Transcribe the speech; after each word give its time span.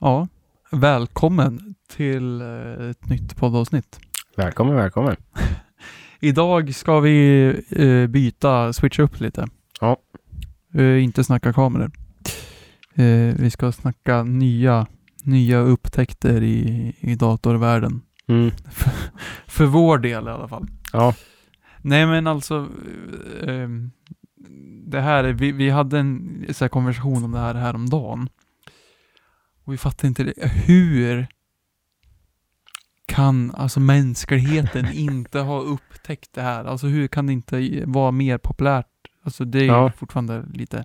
Ja, 0.00 0.28
välkommen 0.70 1.74
till 1.88 2.40
eh, 2.40 2.90
ett 2.90 3.08
nytt 3.08 3.36
poddavsnitt. 3.36 4.00
Välkommen, 4.36 4.74
välkommen. 4.74 5.16
Idag 6.20 6.74
ska 6.74 7.00
vi 7.00 7.46
eh, 7.70 8.06
byta, 8.06 8.72
switcha 8.72 9.02
upp 9.02 9.20
lite. 9.20 9.46
Ja. 9.80 9.96
Inte 11.00 11.24
snacka 11.24 11.52
kameror. 11.52 11.90
Eh, 12.94 13.34
vi 13.38 13.50
ska 13.50 13.72
snacka 13.72 14.22
nya, 14.22 14.86
nya 15.22 15.58
upptäckter 15.58 16.42
i, 16.42 16.94
i 17.00 17.14
datorvärlden. 17.14 18.00
Mm. 18.28 18.50
För, 18.70 18.90
för 19.46 19.66
vår 19.66 19.98
del 19.98 20.28
i 20.28 20.30
alla 20.30 20.48
fall. 20.48 20.66
Ja. 20.92 21.14
Nej 21.82 22.06
men 22.06 22.26
alltså, 22.26 22.68
det 24.86 25.00
här, 25.00 25.24
är- 25.24 25.32
vi, 25.32 25.52
vi 25.52 25.70
hade 25.70 25.98
en 25.98 26.44
så 26.50 26.64
här, 26.64 26.68
konversation 26.68 27.24
om 27.24 27.32
det 27.32 27.38
här 27.38 27.54
häromdagen. 27.54 28.28
Och 29.68 29.74
vi 29.74 29.78
fattar 29.78 30.08
inte 30.08 30.24
det. 30.24 30.48
Hur 30.66 31.26
kan 33.06 33.54
alltså 33.54 33.80
mänskligheten 33.80 34.86
inte 34.92 35.38
ha 35.40 35.60
upptäckt 35.60 36.32
det 36.32 36.42
här? 36.42 36.64
Alltså 36.64 36.86
hur 36.86 37.08
kan 37.08 37.26
det 37.26 37.32
inte 37.32 37.82
vara 37.86 38.10
mer 38.10 38.38
populärt? 38.38 38.86
Alltså 39.22 39.44
det 39.44 39.58
är 39.58 39.64
Ja. 39.66 39.92
fortfarande 39.96 40.44
lite, 40.54 40.84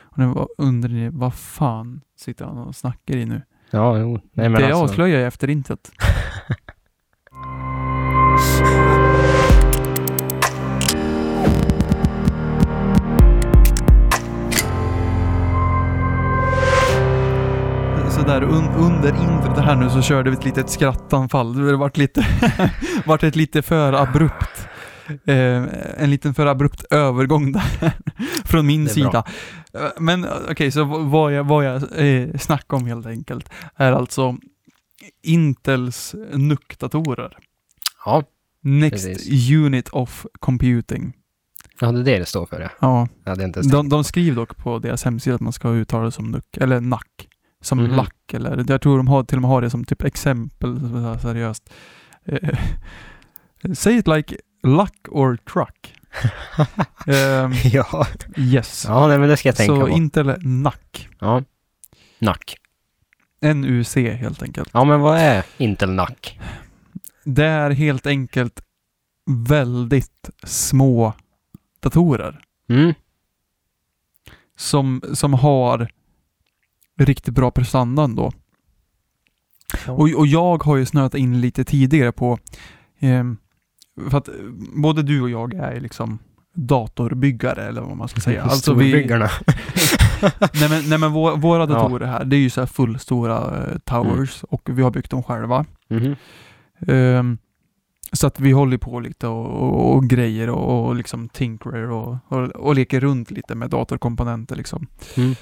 och 0.00 0.18
nu 0.18 0.34
undrar 0.58 0.88
ni, 0.90 1.08
vad 1.08 1.34
fan 1.34 2.00
sitter 2.16 2.44
han 2.44 2.58
och 2.58 2.76
snackar 2.76 3.16
i 3.16 3.26
nu? 3.26 3.42
Ja, 3.70 3.98
jo. 3.98 4.20
Nej, 4.32 4.48
men 4.48 4.52
det 4.60 4.66
alltså. 4.66 4.82
avslöjar 4.82 5.18
jag 5.18 5.26
efter 5.26 5.50
intet. 5.50 5.90
Sådär 18.26 18.42
un 18.42 18.68
under 18.68 19.08
introt 19.08 19.58
här 19.58 19.76
nu 19.76 19.90
så 19.90 20.02
körde 20.02 20.30
vi 20.30 20.36
ett 20.36 20.44
litet 20.44 20.70
skrattanfall. 20.70 21.66
Det 21.66 21.76
vart 21.76 21.96
lite, 21.96 22.26
vart 23.06 23.22
ett 23.22 23.36
lite 23.36 23.62
för 23.62 23.92
abrupt. 23.92 24.68
Eh, 25.24 25.62
en 26.02 26.10
liten 26.10 26.34
för 26.34 26.46
abrupt 26.46 26.84
övergång 26.90 27.52
där 27.52 27.92
från 28.44 28.66
min 28.66 28.84
Det 28.84 28.90
är 28.90 28.94
sida. 28.94 29.10
bra. 29.72 29.90
Men 29.98 30.26
okej, 30.50 30.70
så 30.70 30.84
v- 30.84 30.96
vad 31.10 31.32
jag, 31.32 31.44
vad 31.44 31.64
jag 31.64 31.74
eh, 31.96 32.36
snackar 32.38 32.76
om 32.76 32.86
helt 32.86 33.06
enkelt 33.06 33.50
är 33.76 33.92
alltså 33.92 34.36
Intels 35.22 36.14
NUC-datorer. 36.32 37.36
Ja. 38.04 38.22
Next 38.62 39.06
Precis. 39.06 39.50
Unit 39.50 39.88
of 39.88 40.26
Computing. 40.40 41.12
ja, 41.80 41.92
det 41.92 42.00
är 42.00 42.04
det 42.04 42.18
det 42.18 42.26
står 42.26 42.46
för. 42.46 42.60
Ja. 42.60 42.68
Ja, 42.80 43.08
Jag 43.24 43.30
hade 43.30 43.44
inte 43.44 43.58
ens 43.60 43.72
de, 43.72 43.88
de 43.88 44.04
skriver 44.04 44.36
dock 44.36 44.56
på 44.56 44.78
deras 44.78 45.04
hemsida 45.04 45.34
att 45.34 45.40
man 45.42 45.52
ska 45.52 45.70
uttala 45.70 46.04
det 46.04 46.12
som 46.12 46.30
NUC, 46.30 46.42
eller 46.60 46.80
NAC. 46.80 47.02
Som 47.60 47.78
Mhm. 47.78 47.90
lack, 47.96 48.32
eller 48.34 48.64
jag 48.68 48.80
tror 48.80 48.96
de 48.96 49.08
har, 49.08 49.24
till 49.24 49.38
och 49.38 49.42
med 49.42 49.50
har 49.50 49.62
det 49.62 49.70
som 49.70 49.84
typ 49.84 50.02
exempel, 50.04 50.80
så 50.80 51.18
seriöst. 51.22 51.70
Eh, 52.24 52.58
say 53.74 53.96
it 53.98 54.08
like 54.08 54.36
luck 54.62 55.08
or 55.08 55.36
truck. 55.36 55.92
Ehm, 57.06 57.52
ja. 57.64 58.06
yes. 58.36 58.84
ja, 58.88 59.06
nej, 59.08 59.18
men 59.18 59.28
det 59.28 59.36
ska 59.36 59.48
jag 59.48 59.56
tänka 59.56 59.74
Så 59.74 59.80
på. 59.80 59.88
Intel 59.88 60.34
NAC. 60.42 60.74
Ja. 61.18 61.42
Nack. 62.18 62.56
NUC 63.54 63.94
helt 63.96 64.42
enkelt. 64.42 64.70
Ja, 64.72 64.84
men 64.84 65.00
vad 65.00 65.18
är 65.18 65.44
Intel 65.58 65.90
Nack? 65.92 66.40
Det 67.24 67.44
är 67.44 67.70
helt 67.70 68.06
enkelt 68.06 68.62
väldigt 69.48 70.30
små 70.44 71.12
datorer 71.80 72.40
Mm. 72.68 72.94
som, 74.56 75.02
som 75.14 75.34
har 75.34 75.88
riktigt 76.98 77.34
bra 77.34 77.50
prestanda 77.50 78.02
ändå. 78.02 78.32
Och, 79.88 80.08
och 80.16 80.26
jag 80.26 80.64
har 80.64 80.76
ju 80.76 80.86
snöat 80.86 81.14
in 81.14 81.40
lite 81.40 81.64
tidigare 81.64 82.12
på, 82.12 82.38
ehm, 82.98 83.36
för 84.10 84.18
att 84.18 84.28
eh, 84.28 84.34
både 84.76 85.02
du 85.02 85.22
och 85.22 85.30
jag 85.30 85.54
är 85.54 85.80
liksom 85.80 86.18
datorbyggare 86.54 87.62
eller 87.62 87.80
vad 87.80 87.96
man 87.96 88.08
ska 88.08 88.20
säga. 88.20 88.42
Alltså 88.50 88.74
vi, 88.74 88.92
nej 90.52 90.68
men, 90.68 90.88
nej 90.88 90.98
men 90.98 91.12
vår, 91.12 91.36
våra 91.36 91.60
Ja. 91.60 91.66
datorer 91.66 92.06
här, 92.06 92.24
det 92.24 92.36
är 92.36 92.40
ju 92.40 92.50
så 92.50 92.60
här 92.60 92.66
fullstora 92.66 93.36
eh, 93.36 93.78
towers 93.78 94.44
och 94.44 94.68
vi 94.78 94.82
har 94.82 94.90
byggt 94.90 95.10
dem 95.10 95.22
själva. 95.22 95.64
Mhm. 95.88 96.16
Ehm, 96.86 97.38
så 98.12 98.26
att 98.26 98.40
vi 98.40 98.52
håller 98.52 98.78
på 98.78 99.00
lite 99.00 99.26
och, 99.26 99.46
och, 99.46 99.94
och 99.96 100.04
grejer 100.08 100.50
och, 100.50 100.86
och 100.86 100.96
liksom 100.96 101.28
tinkerer 101.28 101.90
och, 101.90 102.16
och, 102.54 102.74
leker 102.74 103.00
runt 103.00 103.30
lite 103.30 103.54
med 103.54 103.70
datorkomponenter 103.70 104.56
liksom. 104.56 104.86
Mm. 105.16 105.34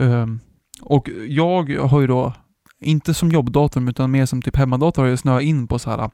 Ehm, 0.00 0.40
och 0.82 1.08
jag 1.28 1.78
har 1.78 2.00
ju 2.00 2.06
då, 2.06 2.32
inte 2.80 3.14
som 3.14 3.30
jobbdator 3.30 3.88
utan 3.90 4.10
mer 4.10 4.26
som 4.26 4.42
typ 4.42 4.56
hemmadator 4.56 5.02
har 5.02 5.08
jag 5.08 5.18
snöat 5.18 5.42
in 5.42 5.68
på 5.68 5.78
så 5.78 5.90
här 5.90 6.10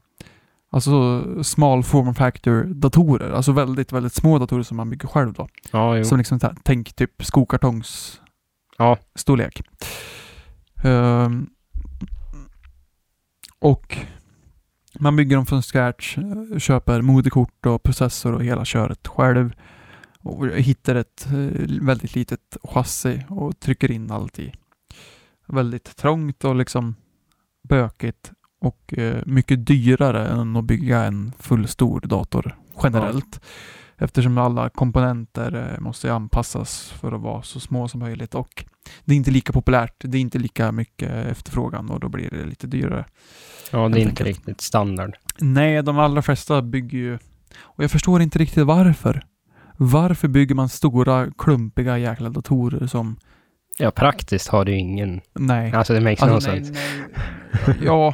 Alltså 0.71 1.23
small 1.43 1.83
form 1.83 2.15
factor 2.15 2.63
datorer, 2.63 3.31
alltså 3.31 3.51
väldigt, 3.51 3.91
väldigt 3.91 4.13
små 4.13 4.39
datorer 4.39 4.63
som 4.63 4.77
man 4.77 4.89
bygger 4.89 5.07
själv 5.07 5.33
då. 5.33 5.47
Ja, 5.71 5.97
jo. 5.97 6.03
Som 6.03 6.17
liksom 6.17 6.39
så 6.39 6.47
här, 6.47 6.55
tänk 6.63 6.93
typ 6.93 7.25
skokartongs 7.25 8.21
Ja. 8.77 8.97
storlek. 9.15 9.61
Ehm, 10.83 11.47
och 13.59 13.97
man 14.99 15.15
bygger 15.15 15.35
dem 15.35 15.45
från 15.45 15.61
scratch, 15.61 16.17
köper 16.57 17.01
moderkort 17.01 17.65
och 17.65 17.83
processor 17.83 18.33
och 18.33 18.43
hela 18.43 18.65
köret 18.65 19.07
själv. 19.07 19.53
Och 20.23 20.47
hittar 20.47 20.95
ett 20.95 21.27
eh, 21.27 21.81
väldigt 21.81 22.15
litet 22.15 22.57
chassi 22.63 23.25
och 23.29 23.59
trycker 23.59 23.91
in 23.91 24.11
allt 24.11 24.39
i. 24.39 24.53
Väldigt 25.47 25.95
trångt 25.95 26.43
och 26.43 26.55
liksom 26.55 26.95
bökigt 27.69 28.31
och 28.61 28.93
eh, 28.97 29.23
mycket 29.25 29.65
dyrare 29.65 30.27
än 30.27 30.55
att 30.55 30.63
bygga 30.63 31.03
en 31.03 31.31
fullstor 31.39 32.01
dator 32.01 32.55
generellt. 32.83 33.41
Eftersom 33.97 34.37
alla 34.37 34.69
komponenter 34.69 35.73
eh, 35.73 35.79
måste 35.79 36.13
anpassas 36.13 36.89
för 36.89 37.11
att 37.11 37.21
vara 37.21 37.41
så 37.41 37.59
små 37.59 37.87
som 37.87 37.99
möjligt 37.99 38.35
och 38.35 38.65
det 39.05 39.13
är 39.13 39.17
inte 39.17 39.31
lika 39.31 39.53
populärt, 39.53 39.95
det 39.99 40.17
är 40.17 40.21
inte 40.21 40.39
lika 40.39 40.71
mycket 40.71 41.11
efterfrågan 41.11 41.89
och 41.89 41.99
då 41.99 42.09
blir 42.09 42.29
det 42.29 42.45
lite 42.45 42.67
dyrare. 42.67 43.05
ja, 43.71 43.89
det 43.89 44.01
är 44.01 44.09
inte 44.09 44.23
riktigt 44.23 44.61
standard. 44.61 45.17
Nej, 45.39 45.83
de 45.83 45.99
allra 45.99 46.21
flesta 46.21 46.61
bygger 46.61 46.97
ju... 46.97 47.17
Och 47.59 47.83
jag 47.83 47.91
förstår 47.91 48.21
inte 48.21 48.39
riktigt 48.39 48.65
varför. 48.65 49.23
Varför 49.81 50.27
bygger 50.27 50.55
man 50.55 50.69
stora, 50.69 51.27
klumpiga 51.37 51.97
jäkla 51.97 52.29
datorer 52.29 52.87
som... 52.87 53.15
Ja, 53.77 53.91
praktiskt 53.91 54.47
har 54.47 54.65
ju 54.65 54.75
ingen... 54.77 55.21
Nej. 55.33 55.71
Alltså 55.73 55.93
det 55.93 56.01
makes 56.01 56.21
no 56.21 56.25
Alltså, 56.33 56.51
nej, 56.51 56.65
sense. 56.65 56.81
nej. 57.67 57.77
Ja, 57.85 58.13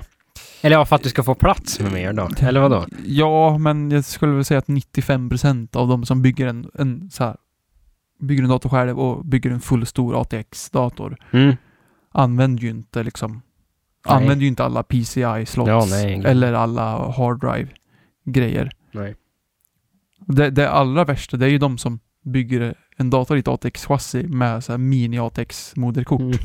Eller 0.62 0.76
ja, 0.76 0.86
för 0.86 0.96
att 0.96 1.04
du 1.04 1.10
ska 1.10 1.24
få 1.24 1.36
plats 1.36 1.80
med 1.80 1.92
mer 1.92 2.14
då. 2.14 2.30
Eller 2.40 2.60
vad 2.62 2.72
då? 2.72 2.86
ja, 3.06 3.58
men 3.58 3.92
jag 3.92 4.06
skulle 4.06 4.32
väl 4.34 4.46
säga 4.46 4.58
att 4.58 4.68
95% 4.68 5.76
av 5.78 5.88
de 5.88 6.06
som 6.06 6.22
bygger 6.22 6.48
en, 6.48 6.70
en 6.74 7.10
så 7.10 7.24
här, 7.24 7.36
bygger 8.20 8.44
en 8.44 8.50
dator 8.50 8.70
själv 8.70 9.00
och 9.00 9.26
bygger 9.26 9.52
en 9.52 9.60
fullstor 9.62 10.22
ATX-dator 10.22 11.18
Mm. 11.32 11.56
använder 12.12 12.64
ju 12.64 12.70
inte 12.70 13.04
liksom 13.04 13.42
Nej. 14.08 14.16
använder 14.16 14.42
ju 14.42 14.48
inte 14.48 14.64
alla 14.64 14.84
PCI-slots 14.84 15.70
Ja, 15.70 16.30
eller 16.30 16.54
alla 16.54 17.12
hard 17.12 17.40
drive-grejer. 17.42 18.72
Nej. 18.92 19.16
Det, 20.28 20.50
det 20.50 20.70
allra 20.70 21.06
värsta, 21.06 21.38
det 21.38 21.46
är 21.46 21.50
ju 21.50 21.58
de 21.58 21.78
som 21.78 22.00
bygger 22.24 22.76
en 22.98 23.10
dator 23.10 23.38
i 23.38 23.40
ett 23.40 23.48
ATX-chassi 23.48 24.28
med 24.28 24.64
så 24.64 24.72
här 24.72 24.78
mini-ATX-moderkort. 24.80 26.22
Mm. 26.22 26.38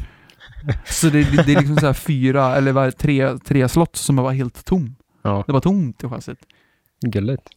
Så 0.86 1.06
det, 1.10 1.22
det, 1.22 1.42
det 1.42 1.52
är 1.54 1.58
liksom 1.58 1.76
så 1.76 1.86
här 1.86 1.92
fyra, 1.92 2.56
eller 2.56 2.72
vad 2.72 2.96
tre, 2.96 3.38
tre 3.38 3.68
slots 3.68 4.00
som 4.00 4.16
var 4.16 4.32
helt 4.32 4.64
tom. 4.64 4.96
Ja, 5.22 5.44
Det 5.46 5.52
var 5.52 5.60
tomt 5.60 6.04
i 6.04 6.08
chassit. 6.08 6.38
gulligt. 7.00 7.48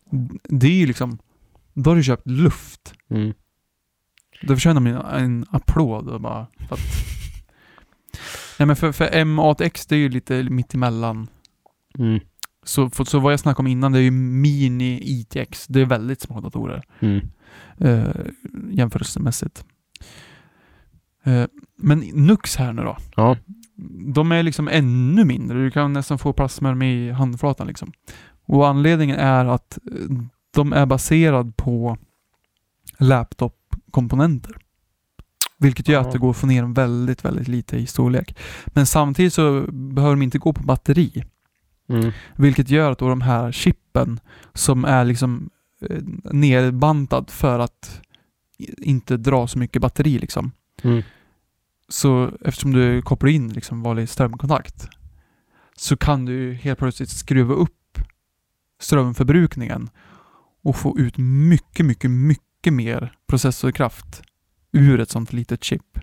Det 0.44 0.67
är 0.67 0.72
ju 0.72 0.85
liksom, 0.85 1.17
då 1.73 1.89
har 1.91 1.95
du 1.95 2.03
köpt 2.03 2.28
luft. 2.28 2.94
Mm. 3.09 3.33
Då 4.41 4.56
förtjänar 4.56 4.81
man 4.81 4.95
en 4.95 5.45
applåd 5.50 6.07
och 6.07 6.22
bara 6.22 6.47
för 6.67 6.75
att... 6.75 6.79
Nej 8.59 8.66
men 8.66 8.75
för, 8.75 8.91
för 8.91 9.25
MATX 9.25 9.86
det 9.86 9.95
är 9.95 10.00
ju 10.00 10.09
lite 10.09 10.44
mittemellan. 10.44 11.27
Mm. 12.00 12.19
Så, 12.63 12.89
för, 12.89 13.04
så 13.04 13.19
vad 13.19 13.33
jag 13.33 13.39
snackade 13.39 13.60
om 13.62 13.68
innan 13.68 13.92
det 13.92 14.00
är 14.00 14.04
ju 14.04 14.12
mini 14.12 15.00
ITX. 15.04 15.68
Det 15.68 15.81
är 15.81 15.86
väldigt 15.86 16.21
små 16.21 16.42
datorer. 16.42 16.83
Mm. 17.00 17.21
Eh, 17.77 18.25
jämförelsemässigt. 18.71 19.65
Eh, 21.24 21.44
men 21.77 22.00
Nux 22.00 22.56
här 22.56 22.74
nu 22.74 22.81
då. 22.81 22.98
Ja. 23.15 23.38
De 24.13 24.31
är 24.31 24.44
liksom 24.44 24.68
ännu 24.68 25.25
mindre. 25.25 25.63
Du 25.63 25.71
kan 25.71 25.94
nästan 25.94 26.19
få 26.19 26.33
plats 26.33 26.62
med 26.62 26.71
dem 26.71 26.81
i 26.81 27.12
handflatan 27.12 27.68
liksom. 27.68 27.92
Och 28.45 28.68
anledningen 28.68 29.15
är 29.19 29.45
att 29.45 29.77
eh, 29.92 30.15
de 30.54 30.74
är 30.74 30.86
baserad 30.86 31.57
på 31.57 31.98
laptop-komponenter. 33.00 34.56
Vilket 35.60 35.88
gör 35.88 35.95
Ja. 36.01 36.07
att 36.07 36.12
det 36.12 36.18
går 36.18 36.30
att 36.30 36.38
få 36.38 36.48
ner 36.48 36.62
dem 36.62 36.74
väldigt, 36.74 37.25
väldigt 37.25 37.48
lite 37.48 37.77
i 37.77 37.86
storlek. 37.86 38.38
Men 38.68 38.86
samtidigt 38.86 39.33
så 39.33 39.62
behöver 39.71 40.15
de 40.15 40.21
inte 40.21 40.38
gå 40.38 40.54
på 40.54 40.63
batteri. 40.63 41.24
Mm. 41.89 42.12
Vilket 42.35 42.69
gör 42.69 42.91
att 42.91 43.00
då 43.00 43.09
de 43.09 43.21
här 43.21 43.51
chippen 43.51 44.19
som 44.53 44.85
är 44.85 45.06
liksom 45.06 45.50
eh, 45.89 46.01
nerbantad 46.24 47.30
för 47.30 47.59
att 47.59 48.01
inte 48.77 49.18
dra 49.18 49.47
så 49.47 49.59
mycket 49.59 49.81
batteri 49.81 50.19
liksom. 50.19 50.51
Mm. 50.83 51.03
så 51.88 52.31
eftersom 52.41 52.74
du 52.74 53.01
kopplar 53.01 53.30
in 53.30 53.53
liksom 53.53 53.83
vanlig 53.83 54.09
strömkontakt 54.09 54.88
så 55.77 55.97
kan 55.97 56.25
du 56.25 56.53
helt 56.53 56.80
plötsligt 56.80 57.09
skruva 57.09 57.53
upp 57.53 58.00
strömförbrukningen 58.79 59.89
och 60.63 60.75
få 60.75 61.00
ut 61.00 61.18
mycket, 61.18 61.86
mycket, 61.86 62.12
mycket 62.12 62.74
mer 62.74 63.15
processorkraft 63.27 64.24
ur 64.71 65.00
ett 65.00 65.09
sånt 65.09 65.33
litet 65.33 65.63
chip. 65.63 66.00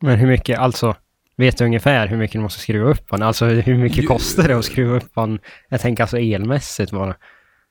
Men 0.00 0.18
hur 0.18 0.26
mycket, 0.26 0.58
alltså, 0.58 0.96
vet 1.42 1.58
du 1.58 1.64
ungefär 1.64 2.06
hur 2.06 2.16
mycket 2.16 2.32
du 2.32 2.40
måste 2.40 2.60
skruva 2.60 2.90
upp 2.90 3.10
den? 3.10 3.22
Alltså 3.22 3.46
hur 3.46 3.78
mycket 3.78 4.08
kostar 4.08 4.48
det 4.48 4.58
att 4.58 4.64
skruva 4.64 4.96
upp 4.96 5.14
den? 5.14 5.38
Jag 5.68 5.80
tänker 5.80 6.02
alltså 6.02 6.18
elmässigt 6.18 6.92
bara. 6.92 7.14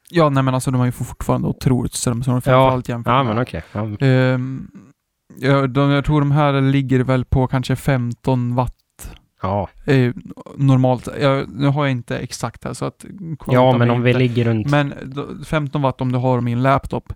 Ja, 0.10 0.30
nej 0.30 0.44
men 0.44 0.54
alltså 0.54 0.72
de 0.72 0.78
har 0.80 0.86
ju 0.86 0.92
fortfarande 0.92 1.48
otroligt 1.48 1.94
strömsnålt 1.94 2.44
framförallt 2.44 2.90
jämfört 2.90 3.12
Ja, 3.12 3.24
men 3.24 3.40
okej. 3.40 3.64
Ja, 3.72 3.90
Ehm, 4.00 4.68
ja, 5.40 5.68
de, 5.68 5.90
jag 5.92 6.06
tror 6.06 6.20
de 6.22 6.32
här 6.32 6.62
ligger 6.62 7.00
väl 7.00 7.26
på 7.26 7.48
kanske 7.48 7.76
15 7.76 8.56
watt 8.56 8.76
ja. 9.42 9.70
eh, 9.86 10.14
normalt. 10.58 11.08
Jag, 11.22 11.50
nu 11.50 11.68
har 11.68 11.86
jag 11.86 11.92
inte 11.92 12.18
exakt 12.18 12.64
här 12.64 12.74
så 12.74 12.86
att... 12.86 13.06
ja 13.48 13.78
men 13.78 13.90
om 13.90 14.02
vi 14.02 14.10
inte. 14.10 14.20
ligger 14.20 14.46
runt... 14.46 14.70
Men 14.70 14.94
då- 15.06 15.28
15 15.46 15.82
watt 15.82 16.02
om 16.02 16.12
du 16.12 16.18
har 16.18 16.36
dem 16.36 16.48
i 16.48 16.52
en 16.52 16.64
laptop. 16.64 17.14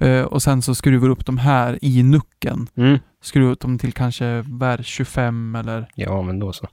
Eh, 0.00 0.22
och 0.22 0.42
sen 0.42 0.62
så 0.62 0.74
skruvar 0.74 1.06
du 1.06 1.12
upp 1.12 1.26
de 1.26 1.38
här 1.38 1.78
i 1.82 2.02
nucken. 2.02 2.66
Mm. 2.76 2.98
Skruvar 3.24 3.52
upp 3.52 3.60
dem 3.60 3.78
till 3.78 3.92
kanske 3.92 4.44
värd 4.46 4.84
25 4.84 5.54
eller 5.54 5.88
Ja, 5.94 6.22
men 6.22 6.38
då 6.38 6.52
så. 6.52 6.66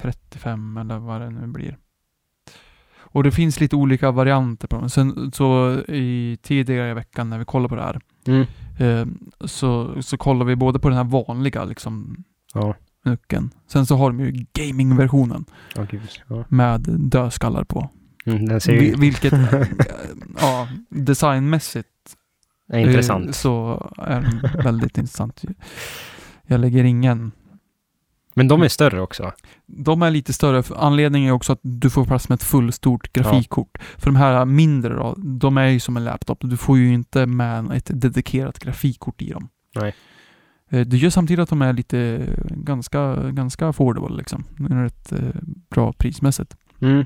35 0.00 0.76
eller 0.76 0.98
vad 0.98 1.20
det 1.20 1.30
nu 1.30 1.46
blir. 1.46 1.76
Och 2.98 3.22
det 3.24 3.30
finns 3.30 3.60
lite 3.60 3.76
olika 3.76 4.10
varianter 4.10 4.68
på 4.68 4.76
dem. 4.76 4.90
Sen 4.90 5.32
så 5.32 5.72
i 5.88 6.38
tidigare 6.42 6.90
i 6.90 6.94
veckan 6.94 7.30
när 7.30 7.38
vi 7.38 7.44
kollade 7.44 7.68
på 7.68 7.74
det 7.76 7.82
här 7.82 8.00
Mm. 8.26 8.46
eh, 8.78 9.06
så, 9.46 10.02
så 10.02 10.16
kollar 10.18 10.44
vi 10.46 10.56
både 10.56 10.78
på 10.78 10.88
den 10.88 10.96
här 10.96 11.04
vanliga 11.04 11.64
liksom 11.64 12.24
Ja. 12.54 12.74
nucken. 13.04 13.50
Sen 13.66 13.86
så 13.86 13.96
har 13.96 14.10
de 14.10 14.20
ju 14.20 14.46
gamingversionen 14.52 15.44
Ja. 15.76 15.86
Ja. 16.28 16.44
med 16.48 16.80
dödskallar 16.88 17.64
på. 17.64 17.90
Mm, 18.26 18.46
den 18.46 18.60
ser 18.60 18.72
ju 18.72 18.78
Vi, 18.78 18.94
vilket, 18.96 19.32
ja, 20.40 20.68
designmässigt 20.88 21.88
är 22.68 22.78
intressant. 22.78 23.26
eh, 23.26 23.32
så 23.32 23.90
är 23.98 24.20
den 24.20 24.62
väldigt 24.64 24.98
intressant. 24.98 25.42
Jag 26.46 26.60
lägger 26.60 26.84
ingen 26.84 27.32
Men 28.34 28.48
de 28.48 28.62
är 28.62 28.68
större 28.68 29.00
också. 29.00 29.32
De 29.66 30.02
är 30.02 30.10
lite 30.10 30.32
större. 30.32 30.62
Anledningen 30.76 31.28
är 31.28 31.32
också 31.32 31.52
att 31.52 31.60
du 31.62 31.90
får 31.90 32.04
plats 32.04 32.28
med 32.28 32.36
ett 32.36 32.42
fullstort 32.42 33.12
grafikkort. 33.12 33.78
För 33.96 34.06
de 34.06 34.16
här 34.16 34.44
mindre 34.44 34.94
då, 34.94 35.14
de 35.18 35.58
är 35.58 35.66
ju 35.66 35.80
som 35.80 35.96
en 35.96 36.04
laptop. 36.04 36.38
Du 36.40 36.56
får 36.56 36.78
ju 36.78 36.92
inte 36.92 37.26
med 37.26 37.72
ett 37.72 37.90
dedikerat 37.94 38.58
grafikkort 38.58 39.22
i 39.22 39.30
dem. 39.30 39.48
Nej. 39.74 39.94
Eh, 40.70 40.80
Det 40.86 40.96
gör 40.96 41.10
samtidigt 41.10 41.42
att 41.42 41.48
de 41.48 41.62
är 41.62 41.72
lite 41.72 42.26
ganska, 42.50 43.30
ganska 43.30 43.68
affordable 43.68 44.16
liksom. 44.16 44.44
Rätt 44.58 45.12
eh, 45.12 45.18
bra 45.70 45.92
prismässigt. 45.92 46.56
Mm. 46.80 47.04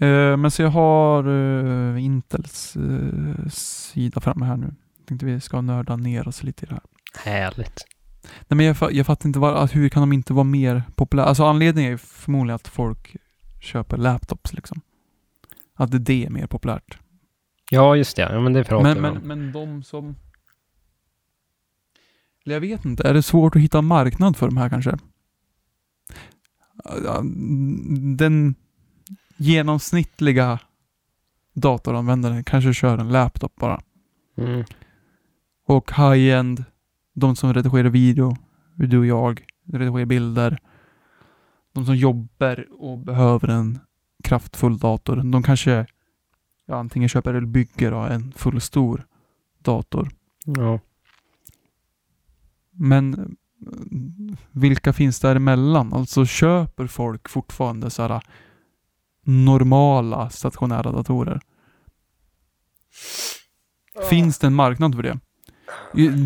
Eh, 0.00 0.36
Men 0.36 0.50
så 0.50 0.62
jag 0.62 0.70
har 0.70 1.24
eh, 1.28 2.04
Intels 2.04 2.76
eh, 2.76 3.48
sida 3.50 4.20
framme 4.20 4.44
här 4.46 4.56
nu. 4.56 4.74
Tänkte 5.06 5.26
vi 5.26 5.40
ska 5.40 5.60
nörda 5.60 5.96
ner 5.96 6.28
oss 6.28 6.42
lite 6.42 6.64
i 6.64 6.68
det 6.68 6.74
här. 6.74 6.82
Härligt. 7.32 7.84
Nej 8.22 8.56
men 8.56 8.66
jag, 8.66 8.76
jag 8.92 9.06
fattar 9.06 9.28
inte 9.28 9.38
var, 9.38 9.66
hur 9.74 9.88
kan 9.88 10.02
de 10.02 10.12
inte 10.12 10.32
vara 10.32 10.44
mer 10.44 10.82
populära? 10.94 11.26
Alltså 11.26 11.44
anledningen 11.44 11.88
är 11.88 11.92
ju 11.92 11.98
förmodligen 11.98 12.54
att 12.54 12.68
folk 12.68 13.16
köper 13.60 13.96
laptops 13.96 14.52
liksom. 14.52 14.80
Att 15.74 16.04
det- 16.04 16.24
är 16.26 16.30
mer 16.30 16.46
populärt. 16.46 16.98
Ja, 17.70 17.96
just 17.96 18.16
det. 18.16 18.22
Ja, 18.22 18.40
men 18.40 18.52
det 18.52 18.64
pratar 18.64 18.94
Men, 18.94 19.02
men, 19.02 19.16
om. 19.16 19.22
men 19.28 19.52
de 19.52 19.82
som... 19.82 20.16
Eller 22.44 22.54
jag 22.56 22.60
vet 22.60 22.84
inte, 22.84 23.08
är 23.08 23.14
det 23.14 23.22
svårt 23.22 23.56
att 23.56 23.62
hitta 23.62 23.82
marknad 23.82 24.36
för 24.36 24.46
de 24.46 24.56
här 24.56 24.68
kanske? 24.68 24.98
Den 28.16 28.54
genomsnittliga 29.38 30.58
datoranvändaren 31.52 32.44
kanske 32.44 32.74
kör 32.74 32.98
en 32.98 33.08
laptop 33.08 33.56
bara. 33.56 33.80
Mm. 34.36 34.64
Och 35.66 35.92
high-end, 35.92 36.64
de 37.14 37.36
som 37.36 37.54
redigerar 37.54 37.88
video, 37.88 38.36
du 38.74 38.98
och 38.98 39.06
jag, 39.06 39.46
redigerar 39.72 40.04
bilder. 40.04 40.58
De 41.72 41.86
som 41.86 41.96
jobbar 41.96 42.66
och 42.72 42.98
behöver 42.98 43.48
en 43.48 43.78
kraftfull 44.24 44.78
dator, 44.78 45.16
de 45.16 45.42
kanske 45.42 45.86
ja, 46.66 46.76
antingen 46.76 47.08
köper 47.08 47.34
eller 47.34 47.46
bygger 47.46 47.90
då, 47.90 47.98
en 47.98 48.32
fullstor 48.32 49.06
dator. 49.58 50.08
Ja. 50.44 50.80
Men 52.70 53.36
vilka 54.50 54.92
finns 54.92 55.20
däremellan? 55.20 55.92
Alltså 55.92 56.26
köper 56.26 56.86
folk 56.86 57.28
fortfarande 57.28 57.90
så 57.90 58.02
här 58.02 58.22
normala 59.28 60.30
stationära 60.30 60.92
datorer? 60.92 61.40
Finns 64.10 64.38
det 64.38 64.46
en 64.46 64.54
marknad 64.54 64.94
för 64.94 65.02
det? 65.02 65.18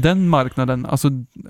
Den 0.00 0.28
marknaden, 0.28 0.86
alltså 0.86 1.08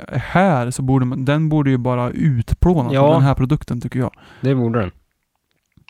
här 0.08 0.70
så 0.70 0.82
borde 0.82 1.04
man, 1.04 1.24
den 1.24 1.48
borde 1.48 1.70
ju 1.70 1.78
bara 1.78 2.10
utplånas 2.10 2.92
Ja. 2.92 3.12
den 3.12 3.22
här 3.22 3.34
produkten 3.34 3.80
tycker 3.80 3.98
jag. 3.98 4.12
Det 4.40 4.54
borde 4.54 4.80
den. 4.80 4.90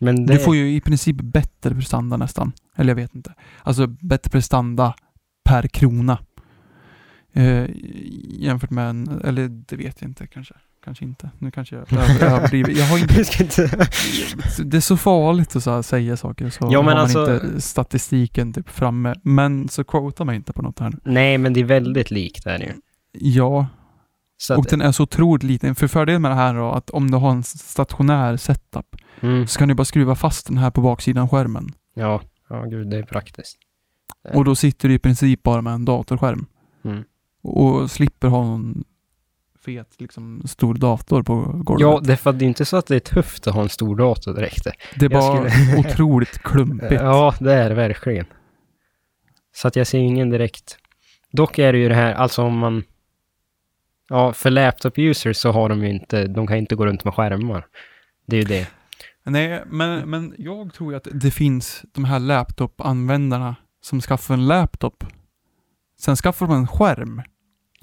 Men 0.00 0.26
det... 0.26 0.32
Du 0.32 0.38
får 0.38 0.56
ju 0.56 0.74
i 0.74 0.80
princip 0.80 1.16
bättre 1.16 1.74
prestanda 1.74 2.16
nästan. 2.16 2.52
Eller 2.76 2.90
jag 2.90 2.96
vet 2.96 3.14
inte. 3.14 3.34
Alltså 3.62 3.86
bättre 3.86 4.30
prestanda 4.30 4.94
per 5.44 5.66
krona. 5.68 6.18
Eh, 7.32 7.66
jämfört 8.24 8.70
med 8.70 8.90
en, 8.90 9.20
eller 9.24 9.48
det 9.48 9.76
vet 9.76 10.02
jag 10.02 10.10
inte 10.10 10.26
kanske. 10.26 10.54
Kanske 10.84 11.04
inte. 11.04 11.30
Nu 11.38 11.50
kanske 11.50 11.76
jag 11.76 11.92
över- 11.92 12.26
överdriver. 12.26 12.70
Jag 12.78 12.86
har 12.86 12.98
inte, 12.98 13.86
det 14.64 14.76
är 14.76 14.80
så 14.80 14.96
farligt 14.96 15.56
att 15.56 15.62
så 15.62 15.70
här 15.70 15.82
säga 15.82 16.16
saker 16.16 16.50
så 16.50 16.58
Ja, 16.60 16.66
men 16.68 16.74
har 16.76 16.82
man 16.82 16.96
alltså- 16.98 17.34
inte 17.34 17.60
statistiken 17.60 18.52
typ 18.52 18.68
framme. 18.68 19.14
Men 19.22 19.68
så 19.68 19.84
quota 19.84 20.24
mig 20.24 20.36
inte 20.36 20.52
på 20.52 20.62
något 20.62 20.78
här 20.78 20.90
nu. 20.90 20.98
Nej, 21.04 21.38
men 21.38 21.52
det 21.52 21.60
är 21.60 21.64
väldigt 21.64 22.10
likt 22.10 22.44
där 22.44 22.58
ju. 22.58 22.72
Ja, 23.12 23.66
Så 24.36 24.54
och 24.56 24.60
att, 24.64 24.68
den 24.68 24.80
är 24.80 24.92
så 24.92 25.02
otroligt 25.02 25.42
liten. 25.42 25.74
För 25.74 25.86
fördelen 25.88 26.22
med 26.22 26.30
det 26.30 26.34
här 26.34 26.54
då, 26.54 26.70
att 26.70 26.90
om 26.90 27.10
du 27.10 27.16
har 27.16 27.30
en 27.30 27.42
stationär 27.42 28.36
setup 28.36 28.96
mm, 29.20 29.46
så 29.46 29.58
kan 29.58 29.68
du 29.68 29.74
bara 29.74 29.84
skruva 29.84 30.14
fast 30.14 30.46
den 30.46 30.58
här 30.58 30.70
på 30.70 30.80
baksidan 30.80 31.28
skärmen. 31.28 31.72
ja, 31.94 32.20
ja, 32.48 32.62
gud, 32.64 32.90
det 32.90 32.98
är 32.98 33.02
praktiskt. 33.02 33.58
Och 34.34 34.44
då 34.44 34.54
sitter 34.54 34.88
du 34.88 34.94
i 34.94 34.98
princip 34.98 35.42
bara 35.42 35.62
med 35.62 35.72
en 35.72 35.84
datorskärm. 35.84 36.46
Mm. 36.84 37.02
Och 37.42 37.90
slipper 37.90 38.28
ha 38.28 38.44
någon 38.44 38.84
fet, 39.64 39.94
liksom, 39.98 40.42
stor 40.46 40.74
dator 40.74 41.22
på 41.22 41.34
golvet. 41.42 41.80
Ja, 41.80 42.00
det 42.02 42.26
är 42.26 42.32
det 42.32 42.44
är 42.44 42.46
inte 42.46 42.64
så 42.64 42.76
att 42.76 42.86
det 42.86 42.96
är 42.96 43.00
tufft 43.00 43.46
att 43.46 43.54
ha 43.54 43.62
en 43.62 43.68
stor 43.68 43.96
dator 43.96 44.34
direkt. 44.34 44.66
det 44.96 45.04
är 45.04 45.08
bara 45.08 45.50
skulle- 45.50 45.78
otroligt 45.88 46.38
klumpigt. 46.38 46.92
Ja, 46.92 47.34
det 47.40 47.54
är 47.54 47.68
det 47.68 47.74
verkligen. 47.74 48.26
Så 49.54 49.68
att 49.68 49.76
jag 49.76 49.86
ser 49.86 49.98
ingen 49.98 50.30
direkt. 50.30 50.78
Dock 51.32 51.58
är 51.58 51.72
det 51.72 51.78
ju 51.78 51.88
det 51.88 51.94
här, 51.94 52.14
alltså 52.14 52.42
om 52.42 52.58
man... 52.58 52.84
Ja, 54.08 54.32
för 54.32 54.50
laptop-users 54.50 55.36
så 55.36 55.52
har 55.52 55.68
de 55.68 55.84
ju 55.84 55.90
inte, 55.90 56.26
de 56.26 56.46
kan 56.46 56.56
inte 56.56 56.74
gå 56.74 56.86
runt 56.86 57.04
med 57.04 57.14
skärmar. 57.14 57.66
Det 58.26 58.36
är 58.36 58.40
ju 58.40 58.46
det. 58.46 58.68
Nej, 59.24 59.62
men, 59.66 60.10
men 60.10 60.34
jag 60.38 60.74
tror 60.74 60.92
ju 60.92 60.96
att 60.96 61.08
det 61.12 61.30
finns 61.30 61.84
de 61.92 62.04
här 62.04 62.18
laptop-användarna 62.18 63.56
som 63.80 64.00
skaffar 64.00 64.34
en 64.34 64.46
laptop. 64.46 65.04
Sen 66.00 66.16
skaffar 66.16 66.46
de 66.46 66.56
en 66.56 66.66
skärm 66.66 67.22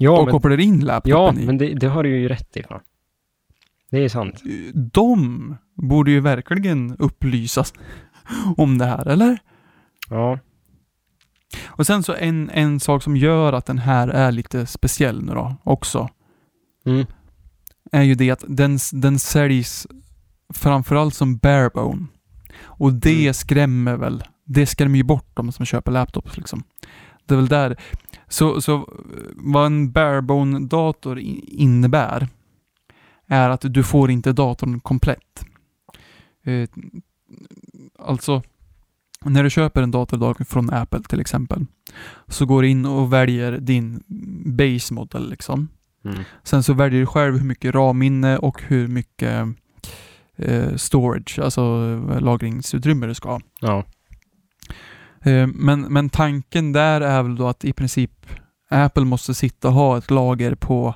Ja, 0.02 0.10
och 0.18 0.24
men, 0.24 0.32
kopplar 0.32 0.60
in 0.60 0.80
ja, 0.80 0.86
laptopen 0.86 1.38
i. 1.40 1.46
men 1.46 1.58
det, 1.58 1.74
det 1.74 1.88
har 1.88 2.02
du 2.02 2.18
ju 2.20 2.28
rätt 2.28 2.56
i. 2.56 2.62
Fan. 2.62 2.80
Det 3.90 3.98
är 4.04 4.08
sant. 4.08 4.42
De 4.92 5.56
borde 5.74 6.10
ju 6.10 6.20
verkligen 6.20 6.96
upplysas 6.98 7.74
om 8.56 8.78
det 8.78 8.84
här, 8.84 9.08
eller? 9.08 9.38
Ja. 10.10 10.38
Och 11.66 11.86
sen 11.86 12.02
så 12.02 12.14
en, 12.14 12.50
en 12.50 12.80
sak 12.80 13.02
som 13.02 13.16
gör 13.16 13.52
att 13.52 13.66
den 13.66 13.78
här 13.78 14.08
är 14.08 14.32
lite 14.32 14.66
speciell 14.66 15.22
nu 15.22 15.32
då 15.32 15.56
också, 15.62 16.08
Mm. 16.86 17.06
är 17.92 18.02
ju 18.02 18.14
det 18.14 18.30
att 18.30 18.44
den, 18.48 18.78
den 18.92 19.18
säljs 19.18 19.86
framförallt 20.54 21.14
som 21.14 21.36
barebone. 21.38 22.06
Och 22.62 22.92
det 22.92 23.20
Mm. 23.20 23.34
skrämmer 23.34 23.96
väl, 23.96 24.24
det 24.44 24.66
skrämmer 24.66 24.96
ju 24.96 25.04
bort 25.04 25.30
de 25.34 25.52
som 25.52 25.66
köper 25.66 25.92
laptops 25.92 26.36
liksom. 26.36 26.62
Det 27.26 27.34
är 27.34 27.36
väl 27.36 27.48
där. 27.48 27.76
Så, 28.30 28.60
så 28.60 28.74
eh, 28.74 28.84
vad 29.34 29.66
en 29.66 29.92
barebone-dator 29.92 31.18
innebär 31.18 32.28
är 33.26 33.50
att 33.50 33.64
du 33.68 33.82
får 33.82 34.10
inte 34.10 34.32
datorn 34.32 34.80
komplett. 34.80 35.44
Eh, 36.44 36.68
alltså, 37.98 38.42
när 39.24 39.44
du 39.44 39.50
köper 39.50 39.82
en 39.82 39.90
dator 39.90 40.18
idag 40.18 40.48
från 40.48 40.70
Apple 40.70 41.02
till 41.02 41.20
exempel, 41.20 41.66
så 42.28 42.46
går 42.46 42.62
du 42.62 42.68
in 42.68 42.86
och 42.86 43.12
väljer 43.12 43.52
din 43.52 44.02
base 44.44 44.94
model 44.94 45.30
liksom. 45.30 45.68
Mm. 46.04 46.18
Sen 46.42 46.62
så 46.62 46.72
väljer 46.72 47.00
du 47.00 47.06
själv 47.06 47.38
hur 47.38 47.46
mycket 47.46 47.74
RAM-minne 47.74 48.38
och 48.38 48.62
hur 48.62 48.88
mycket 48.88 49.46
eh, 50.36 50.76
storage, 50.76 51.38
alltså 51.38 51.60
eh, 52.10 52.20
lagringsutrymme 52.20 53.06
du 53.06 53.14
ska 53.14 53.28
ha. 53.28 53.40
Ja. 53.60 53.84
Eh, 55.24 55.46
men, 55.46 55.80
men 55.80 56.10
tanken 56.10 56.72
där 56.72 57.00
är 57.00 57.22
väl 57.22 57.36
då 57.36 57.48
att 57.48 57.64
i 57.64 57.72
princip 57.72 58.26
Apple 58.70 59.04
måste 59.04 59.34
sitta 59.34 59.68
och 59.68 59.74
ha 59.74 59.98
ett 59.98 60.10
lager 60.10 60.54
på 60.54 60.94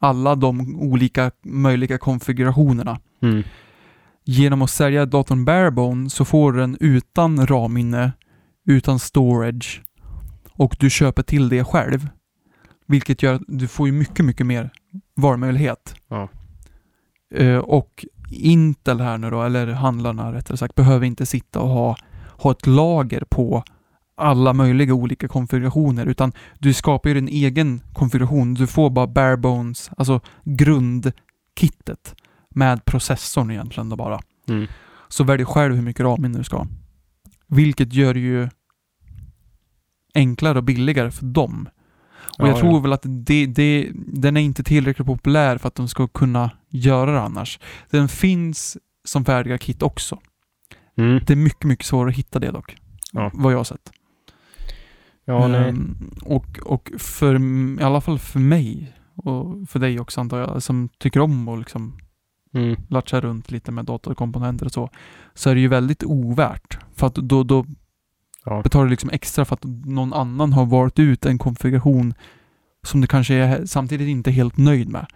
alla 0.00 0.34
de 0.34 0.80
olika 0.80 1.30
möjliga 1.44 1.98
konfigurationerna. 1.98 3.00
Mm. 3.22 3.42
Genom 4.24 4.62
att 4.62 4.70
sälja 4.70 5.06
datorn 5.06 5.44
barebone 5.44 6.10
så 6.10 6.24
får 6.24 6.52
du 6.52 6.60
den 6.60 6.76
utan 6.80 7.46
RAM-minne, 7.46 8.12
utan 8.66 8.98
storage 8.98 9.82
och 10.52 10.76
du 10.80 10.90
köper 10.90 11.22
till 11.22 11.48
det 11.48 11.64
själv. 11.64 12.08
Vilket 12.86 13.22
gör 13.22 13.34
att 13.34 13.42
du 13.46 13.68
får 13.68 13.92
mycket, 13.92 14.24
mycket 14.24 14.46
mer 14.46 14.70
valmöjlighet. 15.16 15.94
Ja. 16.08 16.28
Eh, 17.34 17.56
och 17.56 18.04
Intel 18.30 19.00
här 19.00 19.18
nu 19.18 19.30
då, 19.30 19.42
eller 19.42 19.66
handlarna 19.66 20.32
rättare 20.32 20.56
sagt, 20.56 20.74
behöver 20.74 21.06
inte 21.06 21.26
sitta 21.26 21.60
och 21.60 21.68
ha, 21.68 21.96
ha 22.42 22.50
ett 22.50 22.66
lager 22.66 23.24
på 23.30 23.64
alla 24.14 24.52
möjliga 24.52 24.94
olika 24.94 25.28
konfigurationer, 25.28 26.06
utan 26.06 26.32
du 26.58 26.74
skapar 26.74 27.10
ju 27.10 27.14
din 27.14 27.28
egen 27.28 27.80
konfiguration. 27.92 28.54
Du 28.54 28.66
får 28.66 28.90
bara 28.90 29.06
bare 29.06 29.36
bones, 29.36 29.90
alltså 29.96 30.20
grundkittet 30.44 32.14
med 32.48 32.84
processorn 32.84 33.50
egentligen 33.50 33.88
då 33.88 33.96
bara. 33.96 34.20
Mm. 34.48 34.66
Så 35.08 35.24
välj 35.24 35.44
själv 35.44 35.74
hur 35.74 35.82
mycket 35.82 36.04
RAM-minne 36.04 36.38
du 36.38 36.44
ska 36.44 36.56
ha. 36.56 36.66
Vilket 37.46 37.92
gör 37.92 38.14
det 38.14 38.20
ju 38.20 38.48
enklare 40.14 40.58
och 40.58 40.64
billigare 40.64 41.10
för 41.10 41.24
dem. 41.24 41.68
Och 42.38 42.46
Ja, 42.46 42.48
jag 42.48 42.58
tror 42.58 42.72
ja. 42.72 42.78
väl 42.78 42.92
att 42.92 43.02
det, 43.04 43.46
det, 43.46 43.90
den 43.94 44.36
är 44.36 44.40
inte 44.40 44.64
tillräckligt 44.64 45.06
populär 45.06 45.58
för 45.58 45.68
att 45.68 45.74
de 45.74 45.88
ska 45.88 46.08
kunna 46.08 46.50
göra 46.68 47.12
det 47.12 47.20
annars. 47.20 47.58
Den 47.90 48.08
finns 48.08 48.76
som 49.04 49.24
färdiga 49.24 49.58
kit 49.58 49.82
också. 49.82 50.18
Mm. 50.96 51.20
Det 51.26 51.32
är 51.32 51.36
mycket, 51.36 51.64
mycket 51.64 51.86
svårare 51.86 52.10
att 52.10 52.16
hitta 52.16 52.38
det 52.38 52.50
dock. 52.50 52.76
Ja. 53.12 53.30
Vad 53.34 53.52
jag 53.52 53.56
har 53.58 53.64
sett. 53.64 53.92
Ja, 55.24 55.48
nej. 55.48 55.68
Ehm, 55.68 56.10
och, 56.22 56.58
och 56.62 56.90
för, 56.98 57.40
i 57.80 57.82
alla 57.82 58.00
fall 58.00 58.18
för 58.18 58.40
mig, 58.40 58.92
och 59.14 59.68
för 59.68 59.78
dig 59.78 60.00
också 60.00 60.20
antar 60.20 60.38
jag, 60.38 60.62
som 60.62 60.88
tycker 60.98 61.20
om 61.20 61.48
att 61.48 61.58
liksom 61.58 61.98
Mm. 62.54 62.76
latcha 62.88 63.20
runt 63.20 63.50
lite 63.50 63.72
med 63.72 63.84
datorkomponenter 63.84 64.66
och 64.66 64.72
så, 64.72 64.90
så 65.34 65.50
är 65.50 65.54
det 65.54 65.60
ju 65.60 65.68
väldigt 65.68 66.04
ovärt. 66.04 66.78
För 66.94 67.06
att 67.06 67.14
då, 67.14 67.42
då 67.42 67.66
Ja. 68.44 68.62
betalar 68.62 68.84
du 68.84 68.90
liksom 68.90 69.10
extra 69.10 69.44
för 69.44 69.54
att 69.54 69.64
någon 69.84 70.12
annan 70.12 70.52
har 70.52 70.66
valt 70.66 70.98
ut 70.98 71.26
en 71.26 71.38
konfiguration 71.38 72.14
som 72.82 73.00
du 73.00 73.06
kanske 73.06 73.34
är 73.34 73.66
samtidigt 73.66 74.08
inte 74.08 74.30
helt 74.30 74.56
nöjd 74.56 74.88
med. 74.88 75.06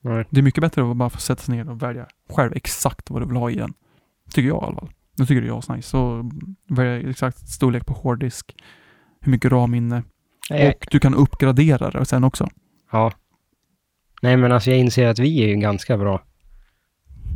Nej. 0.00 0.24
Det 0.30 0.40
är 0.40 0.42
mycket 0.42 0.60
bättre 0.60 0.90
att 0.90 0.96
bara 0.96 1.10
få 1.10 1.18
sätta 1.20 1.42
sig 1.42 1.56
ner 1.56 1.70
och 1.70 1.82
välja 1.82 2.06
själv 2.30 2.52
exakt 2.54 3.10
vad 3.10 3.22
du 3.22 3.26
vill 3.26 3.36
ha 3.36 3.50
i 3.50 3.54
den. 3.56 3.74
Tycker 4.36 4.48
jag 4.48 4.62
i 4.62 4.66
alla 4.66 4.74
fall. 4.74 4.88
Jag 5.16 5.28
tycker 5.28 5.42
det 5.42 5.48
är 5.48 5.58
asnice. 5.58 5.88
Så 5.88 6.30
välja 6.68 7.10
exakt 7.10 7.48
storlek 7.48 7.86
på 7.86 7.94
hårddisk, 7.94 8.54
hur 9.20 9.32
mycket 9.32 9.52
RAM-minne 9.52 10.02
Nej, 10.50 10.68
och 10.68 10.86
du 10.90 10.98
kan 10.98 11.14
uppgradera 11.14 11.90
det 11.90 12.04
sen 12.04 12.24
också. 12.24 12.48
Ja. 12.92 13.12
Nej, 14.22 14.36
men 14.36 14.52
alltså 14.52 14.70
jag 14.70 14.78
inser 14.78 15.06
att 15.06 15.18
vi 15.18 15.42
är 15.42 15.48
ju 15.48 15.54
ganska 15.56 15.96
bra. 15.98 16.22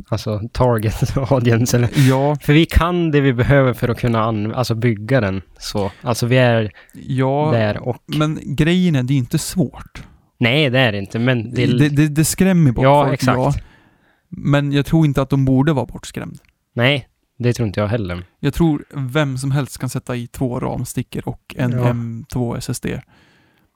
Alltså 0.09 0.41
target 0.53 1.17
audience 1.31 1.77
eller 1.77 1.89
Ja, 2.09 2.35
För 2.41 2.53
vi 2.53 2.65
kan 2.65 3.11
det 3.11 3.21
vi 3.21 3.33
behöver 3.33 3.73
för 3.73 3.89
att 3.89 3.99
kunna 3.99 4.23
an- 4.23 4.53
alltså 4.53 4.75
bygga 4.75 5.21
den 5.21 5.41
så. 5.57 5.91
Alltså 6.01 6.25
vi 6.25 6.37
är 6.37 6.71
ja 6.93 7.49
där 7.53 7.87
och... 7.87 7.97
men 8.05 8.39
grejen 8.43 8.95
är 8.95 9.03
det 9.03 9.13
är 9.13 9.17
inte 9.17 9.37
svårt. 9.37 10.03
Nej, 10.37 10.69
det 10.69 10.79
är 10.79 10.91
det 10.91 10.97
inte, 10.97 11.19
men 11.19 11.53
det... 11.53 11.65
Det, 11.65 11.89
det, 11.89 12.07
det 12.07 12.25
skrämmer 12.25 12.71
bort 12.71 12.83
ja, 12.83 13.03
folk, 13.03 13.13
exakt. 13.13 13.37
ja. 13.37 13.53
Men 14.29 14.71
jag 14.71 14.85
tror 14.85 15.05
inte 15.05 15.21
att 15.21 15.29
de 15.29 15.45
borde 15.45 15.73
vara 15.73 15.85
bortskrämd. 15.85 16.39
Nej, 16.73 17.07
det 17.37 17.53
tror 17.53 17.67
inte 17.67 17.79
jag 17.79 17.87
heller. 17.87 18.23
Jag 18.39 18.53
tror 18.53 18.85
vem 18.91 19.37
som 19.37 19.51
helst 19.51 19.77
kan 19.77 19.89
sätta 19.89 20.15
i 20.15 20.27
två 20.27 20.59
ramstickor 20.59 21.27
och 21.27 21.55
en 21.57 21.71
Ja. 21.71 21.77
M2 21.91 22.57
SSD. 22.57 22.85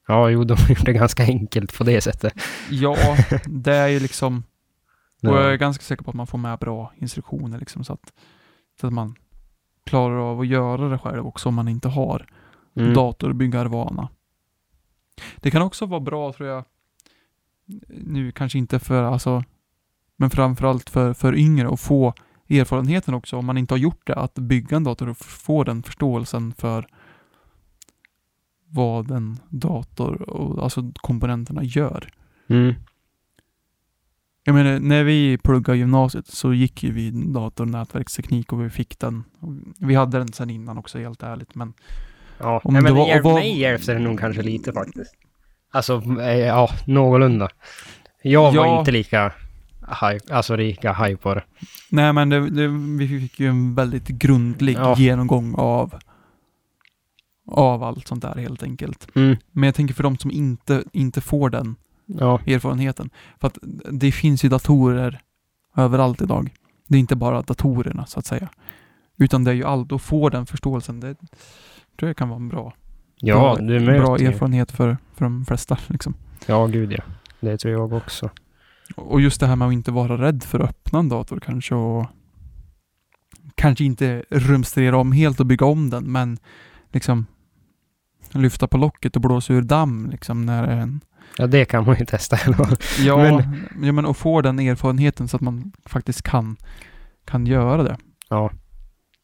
Ja, 0.07 0.29
jo, 0.29 0.43
de 0.43 0.53
har 0.57 0.69
gjort 0.69 0.85
det 0.85 0.93
ganska 0.93 1.23
enkelt 1.23 1.77
på 1.77 1.83
det 1.83 2.01
sättet. 2.01 2.33
Ja, 2.69 2.95
det 3.45 3.73
är 3.75 3.87
ju 3.87 3.99
liksom... 3.99 4.43
Och 5.23 5.29
jag 5.35 5.53
är 5.53 5.55
ganska 5.55 5.83
säker 5.83 6.03
på 6.03 6.09
att 6.09 6.15
man 6.15 6.27
får 6.27 6.37
med 6.37 6.59
bra 6.59 6.93
instruktioner 6.97 7.59
liksom 7.59 7.83
så 7.83 7.93
att, 7.93 8.13
så 8.81 8.87
att 8.87 8.93
man 8.93 9.15
klarar 9.85 10.17
av 10.31 10.39
att 10.39 10.47
göra 10.47 10.89
det 10.89 10.97
själv 10.97 11.27
också 11.27 11.49
om 11.49 11.55
man 11.55 11.67
inte 11.67 11.87
har 11.87 12.27
Mm. 12.77 12.93
datorbyggarvana. 12.93 14.09
Det 15.37 15.51
kan 15.51 15.61
också 15.61 15.85
vara 15.85 15.99
bra 15.99 16.33
tror 16.33 16.49
jag, 16.49 16.63
nu 17.89 18.31
kanske 18.31 18.57
inte 18.57 18.79
för 18.79 19.03
alltså, 19.03 19.43
men 20.15 20.29
framförallt 20.29 20.89
för, 20.89 21.13
för 21.13 21.35
yngre 21.35 21.69
att 21.69 21.79
få 21.79 22.13
erfarenheten 22.49 23.13
också 23.13 23.37
om 23.37 23.45
man 23.45 23.57
inte 23.57 23.73
har 23.73 23.79
gjort 23.79 24.01
det, 24.07 24.15
att 24.15 24.33
bygga 24.35 24.77
en 24.77 24.83
dator 24.83 25.09
och 25.09 25.17
få 25.17 25.63
den 25.63 25.83
förståelsen 25.83 26.53
för 26.57 26.85
vad 28.67 29.11
en 29.11 29.39
dator 29.49 30.29
och 30.29 30.63
alltså 30.63 30.91
komponenterna 30.95 31.63
gör. 31.63 32.09
Mm. 32.49 32.73
Jag 34.43 34.55
menar, 34.55 34.79
när 34.79 35.03
vi 35.03 35.37
pluggade 35.37 35.77
gymnasiet 35.77 36.27
så 36.27 36.53
gick 36.53 36.83
ju 36.83 36.91
vi 36.91 37.11
dator 37.11 37.63
och 37.63 37.69
nätverksteknik 37.71 38.53
och 38.53 38.61
vi 38.65 38.69
fick 38.69 38.99
den. 38.99 39.23
Vi 39.79 39.95
hade 39.95 40.17
den 40.17 40.33
sedan 40.33 40.49
innan 40.49 40.77
också 40.77 40.97
helt 40.99 41.23
ärligt, 41.23 41.55
men 41.55 41.73
Ja, 42.39 42.61
Om 42.63 42.73
Nej, 42.73 42.83
men 42.83 42.93
det 42.93 42.99
var- 42.99 43.07
hjälp, 43.07 43.23
vad- 43.23 43.33
mig 43.35 43.59
hjälpte 43.59 43.93
det 43.93 43.99
nog 43.99 44.19
kanske 44.19 44.41
lite 44.41 44.73
faktiskt. 44.73 45.13
Alltså, 45.71 46.01
eh, 46.21 46.37
ja, 46.39 46.69
någorlunda. 46.87 47.49
Jag 48.23 48.51
var 48.51 48.65
Ja. 48.65 48.79
inte 48.79 48.91
lika 48.91 49.33
alltså 49.87 50.57
på 51.21 51.35
det. 51.35 51.43
Nej 51.89 52.13
men 52.13 52.29
det, 52.29 52.49
det, 52.49 52.67
vi 52.67 53.07
fick 53.07 53.39
ju 53.39 53.47
en 53.47 53.75
väldigt 53.75 54.07
grundlig 54.07 54.75
Ja. 54.77 54.95
genomgång 54.97 55.55
av, 55.55 55.95
av 57.47 57.83
allt 57.83 58.07
sånt 58.07 58.21
där 58.21 58.35
helt 58.35 58.63
enkelt. 58.63 59.07
Mm. 59.15 59.35
Men 59.51 59.67
jag 59.67 59.75
tänker 59.75 59.93
för 59.93 60.03
de 60.03 60.17
som 60.17 60.31
inte, 60.31 60.83
inte 60.93 61.21
får 61.21 61.49
den 61.49 61.75
Ja, 62.05 62.39
erfarenheten. 62.47 63.09
För 63.39 63.47
att 63.47 63.57
det 63.91 64.11
finns 64.11 64.45
ju 64.45 64.49
datorer 64.49 65.19
överallt 65.77 66.21
idag. 66.21 66.53
Det 66.87 66.97
är 66.97 66.99
inte 66.99 67.15
bara 67.15 67.41
datorerna 67.41 68.05
så 68.05 68.19
att 68.19 68.25
säga. 68.25 68.49
Utan 69.17 69.43
det 69.43 69.51
är 69.51 69.55
ju 69.55 69.63
allt, 69.63 69.91
och 69.91 70.01
få 70.01 70.29
den 70.29 70.45
förståelsen, 70.45 70.99
det 70.99 71.15
tror 71.99 72.09
jag 72.09 72.17
kan 72.17 72.29
vara 72.29 72.39
en 72.39 72.49
bra, 72.49 72.73
ja 73.15 73.55
bra, 73.59 73.79
bra 73.79 74.17
erfarenhet 74.17 74.71
för, 74.71 74.97
för 75.13 75.25
de 75.25 75.45
flesta. 75.45 75.77
Liksom. 75.87 76.13
Ja, 76.45 76.65
gud 76.67 76.91
ja. 76.91 77.03
Det 77.39 77.57
tror 77.57 77.73
jag 77.73 77.93
också. 77.93 78.29
Och 78.95 79.21
just 79.21 79.39
det 79.39 79.47
här 79.47 79.55
med 79.55 79.67
att 79.67 79.73
inte 79.73 79.91
vara 79.91 80.17
rädd 80.21 80.43
för 80.43 80.59
att 80.59 80.69
öppna 80.69 80.99
en 80.99 81.09
dator 81.09 81.39
kanske 81.39 81.75
och 81.75 82.05
kanske 83.55 83.83
inte 83.83 84.23
rumstera 84.29 84.97
om 84.97 85.11
helt 85.11 85.39
och 85.39 85.45
bygga 85.45 85.65
om 85.65 85.89
den, 85.89 86.03
men 86.11 86.37
liksom 86.91 87.25
lyfta 88.31 88.67
på 88.67 88.77
locket 88.77 89.15
och 89.15 89.21
blåsa 89.21 89.53
ur 89.53 89.61
damm 89.61 90.09
liksom 90.11 90.45
när 90.45 90.63
en... 90.67 91.01
Ja, 91.37 91.47
det 91.47 91.65
kan 91.65 91.85
man 91.85 91.95
ju 91.99 92.05
testa. 92.05 92.37
Ja, 92.99 93.17
Men- 93.17 93.85
ja, 93.85 93.91
men 93.91 94.05
och 94.05 94.17
få 94.17 94.41
den 94.41 94.59
erfarenheten 94.59 95.27
så 95.27 95.35
att 95.37 95.41
man 95.41 95.71
faktiskt 95.85 96.21
kan, 96.21 96.57
kan 97.25 97.45
göra 97.47 97.83
det. 97.83 97.97
ja. 98.29 98.51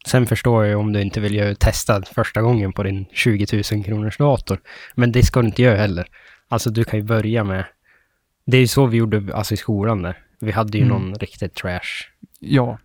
Sen 0.07 0.25
förstår 0.27 0.63
jag 0.63 0.69
ju 0.69 0.75
om 0.75 0.93
du 0.93 1.01
inte 1.01 1.19
vill 1.19 1.35
göra 1.35 1.55
testad 1.55 2.07
första 2.07 2.41
gången 2.41 2.73
på 2.73 2.83
din 2.83 3.05
20 3.13 3.63
000 3.73 3.83
kronors 3.83 4.17
dator. 4.17 4.59
Men 4.95 5.11
det 5.11 5.23
ska 5.23 5.41
du 5.41 5.47
inte 5.47 5.61
göra 5.61 5.77
heller. 5.77 6.07
Alltså 6.47 6.69
du 6.69 6.83
kan 6.83 6.99
ju 6.99 7.05
börja 7.05 7.43
med... 7.43 7.65
Det 8.45 8.57
är 8.57 8.61
ju 8.61 8.67
så 8.67 8.85
vi 8.85 8.97
gjorde 8.97 9.35
alltså, 9.35 9.53
i 9.53 9.57
skolan 9.57 10.01
där. 10.01 10.17
Vi 10.39 10.51
hade 10.51 10.77
ju 10.77 10.83
Mm. 10.83 10.97
någon 11.01 11.15
riktigt 11.15 11.55
trash. 11.55 12.07
Ja, 12.39 12.79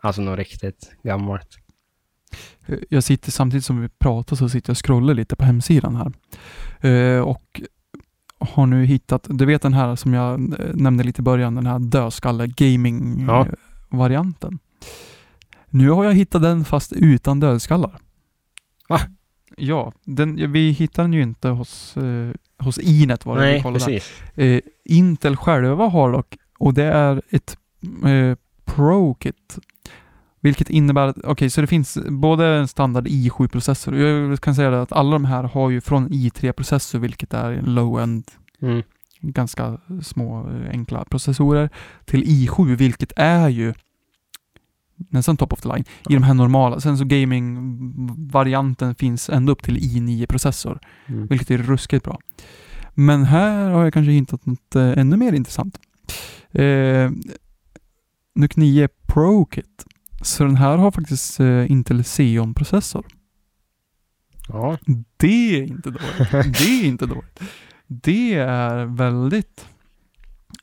Alltså 0.00 0.22
något 0.22 0.38
riktigt 0.38 0.92
gammalt. 1.02 1.48
jag 2.88 3.04
sitter 3.04 3.30
samtidigt 3.30 3.64
som 3.64 3.80
vi 3.80 3.88
pratar 3.88 4.36
så 4.36 4.48
sitter 4.48 4.70
jag 4.70 4.74
och 4.74 4.86
scrollar 4.86 5.14
lite 5.14 5.36
på 5.36 5.44
hemsidan 5.44 5.96
här. 5.96 6.12
Eh, 6.90 7.20
och 7.20 7.60
har 8.38 8.66
nu 8.66 8.84
hittat, 8.84 9.26
du 9.30 9.44
vet 9.46 9.62
den 9.62 9.74
här 9.74 9.96
som 9.96 10.14
jag 10.14 10.32
eh, 10.60 10.74
nämnde 10.74 11.04
lite 11.04 11.20
i 11.20 11.22
början, 11.22 11.54
den 11.54 11.66
här 11.66 11.78
dödskalle 11.78 12.46
gaming 12.46 13.24
Ja. 13.28 13.46
eh. 13.46 14.50
Nu 15.68 15.90
har 15.90 16.04
jag 16.04 16.14
hittat 16.14 16.42
den 16.42 16.64
fast 16.64 16.92
utan 16.92 17.40
dödskallar. 17.40 17.98
Va? 18.88 19.00
Ja, 19.56 19.92
den, 20.04 20.52
vi 20.52 20.70
hittade 20.70 21.04
den 21.08 21.12
ju 21.12 21.22
inte 21.22 21.48
hos, 21.48 21.96
eh, 21.96 22.30
hos 22.62 22.78
Inet 22.78 23.26
var 23.26 23.36
det 23.36 23.42
vi 23.46 23.52
Nej, 23.52 23.62
kollade. 23.62 23.84
precis. 23.84 24.12
Eh, 24.34 24.60
Intel 24.84 25.36
själva 25.36 25.88
har 25.88 26.12
dock, 26.12 26.36
och 26.58 26.74
det 26.74 26.84
är 26.84 27.22
ett 27.30 27.56
eh, 28.04 28.36
Pro-kit. 28.64 29.58
Vilket 30.40 30.70
innebär 30.70 31.06
att, 31.08 31.16
okej, 31.24 31.50
så 31.50 31.60
det 31.60 31.66
finns 31.66 31.98
både 32.08 32.46
en 32.46 32.68
standard 32.68 33.06
i7-processor. 33.08 33.96
Jag 33.96 34.40
kan 34.40 34.54
säga 34.54 34.82
att 34.82 34.92
alla 34.92 35.10
de 35.12 35.24
här 35.24 35.44
har 35.44 35.70
ju 35.70 35.80
från 35.80 36.08
i3-processor, 36.08 36.98
vilket 36.98 37.34
är 37.34 37.50
en 37.52 37.64
low-end, 37.74 38.24
Mm. 38.62 38.82
ganska 39.20 39.78
små, 40.02 40.48
eh, 40.50 40.70
enkla 40.70 41.04
processorer, 41.04 41.70
till 42.04 42.22
i7, 42.24 42.76
vilket 42.76 43.12
är 43.16 43.48
ju 43.48 43.74
nästan 45.08 45.36
top 45.36 45.52
of 45.52 45.60
the 45.60 45.68
line 45.68 45.84
i 46.08 46.14
de 46.14 46.22
här 46.22 46.34
normala. 46.34 46.80
Sen 46.80 46.98
så 46.98 47.04
gaming-varianten 47.04 48.94
finns 48.94 49.30
ända 49.30 49.52
upp 49.52 49.62
till 49.62 49.78
i9-processor. 49.78 50.78
Mm. 51.06 51.26
Vilket 51.26 51.50
är 51.50 51.58
ruskigt 51.58 52.04
bra. 52.04 52.18
Men 52.94 53.24
här 53.24 53.70
har 53.70 53.84
jag 53.84 53.92
kanske 53.92 54.12
hittat 54.12 54.46
något 54.46 54.76
eh, 54.76 54.98
ännu 54.98 55.16
mer 55.16 55.32
intressant. 55.32 55.78
Eh, 56.50 57.10
NUC 58.34 58.56
9 58.56 58.88
Pro 59.06 59.44
Kit. 59.44 59.84
Så 60.22 60.44
den 60.44 60.56
här 60.56 60.76
har 60.76 60.90
faktiskt 60.90 61.40
eh, 61.40 61.70
Intel 61.70 62.04
Xeon-processor. 62.04 63.06
Ja. 64.48 64.78
Det 65.16 65.56
är 65.56 65.62
inte 65.62 65.90
dåligt. 65.90 66.30
Det 66.58 66.64
är 66.64 66.84
inte 66.84 67.06
dåligt. 67.06 67.40
Det 67.86 68.34
är 68.34 68.84
väldigt 68.84 69.66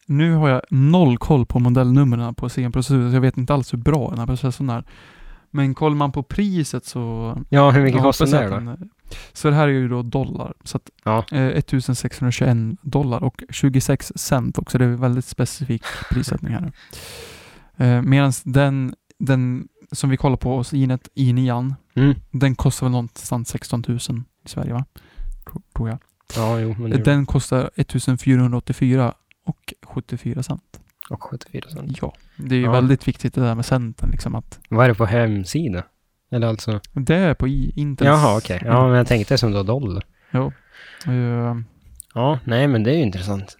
nu 0.09 0.33
har 0.33 0.49
jag 0.49 0.61
noll 0.69 1.17
koll 1.17 1.45
på 1.45 1.59
modellnumren 1.59 2.35
på 2.35 2.49
CM-processorer, 2.49 3.09
så 3.09 3.15
jag 3.15 3.21
vet 3.21 3.37
inte 3.37 3.53
alls 3.53 3.73
hur 3.73 3.77
bra 3.77 4.09
den 4.09 4.19
här 4.19 4.25
processorn 4.25 4.69
är. 4.69 4.83
Men 5.51 5.73
kollar 5.73 5.95
man 5.95 6.11
på 6.11 6.23
priset 6.23 6.85
så... 6.85 7.37
Ja, 7.49 7.71
hur 7.71 7.83
mycket 7.83 8.01
kostar 8.01 8.25
den 8.25 8.65
där 8.65 8.77
då? 8.77 8.87
Så 9.33 9.49
det 9.49 9.55
här 9.55 9.67
är 9.67 9.71
ju 9.71 9.87
då 9.87 10.01
dollar. 10.01 10.53
Så 10.63 10.77
att, 10.77 10.89
Ja. 11.03 11.25
eh, 11.31 11.45
1621 11.47 12.57
dollar 12.81 13.23
och 13.23 13.43
26 13.49 14.11
cent 14.15 14.57
också. 14.57 14.77
Det 14.77 14.85
är 14.85 14.89
väldigt 14.89 15.25
specifik 15.25 15.83
prissättning 16.09 16.53
här. 16.53 16.71
Eh, 17.77 18.01
Medan 18.01 18.31
den, 18.43 18.95
den 19.19 19.67
som 19.91 20.09
vi 20.09 20.17
kollar 20.17 20.37
på 20.37 20.55
hos 20.57 20.73
Inet, 20.73 21.09
i9, 21.15 21.73
Mm. 21.95 22.15
den 22.31 22.55
kostar 22.55 22.85
väl 22.85 22.91
någonstans 22.91 23.49
16 23.49 23.83
000 23.87 23.97
i 24.45 24.49
Sverige 24.49 24.73
va? 24.73 24.85
Tror- 25.75 25.89
jag. 25.89 25.97
Ja, 26.35 26.59
jo, 26.59 26.75
men 26.79 26.89
det 26.91 26.97
Den 26.97 27.25
kostar 27.25 27.69
1484 27.75 29.13
och 29.49 29.73
74 29.83 30.43
cent. 30.43 30.79
och 31.09 31.23
74 31.23 31.69
cent. 31.69 31.97
Ja, 32.01 32.13
det 32.37 32.55
är 32.55 32.59
ju 32.59 32.65
Ja. 32.65 32.71
väldigt 32.71 33.07
viktigt 33.07 33.33
det 33.33 33.41
där 33.41 33.55
med 33.55 33.65
centen 33.65 34.09
liksom 34.09 34.35
att 34.35 34.59
Vad 34.69 34.85
är 34.85 34.89
det 34.89 34.95
på 34.95 35.05
hemsida? 35.05 35.83
Eller 36.31 36.47
alltså? 36.47 36.79
det 36.93 37.15
är 37.15 37.33
på 37.33 37.47
Intels. 37.47 38.07
Jaha, 38.07 38.37
okej. 38.37 38.61
Ja, 38.65 38.87
men 38.87 38.97
jag 38.97 39.07
tänkte 39.07 39.37
som 39.37 39.51
då 39.51 39.63
dollar. 39.63 40.03
Eh, 40.31 41.55
Ja, 42.13 42.39
nej, 42.43 42.67
men 42.67 42.83
det 42.83 42.91
är 42.91 42.95
ju 42.95 43.01
intressant. 43.01 43.57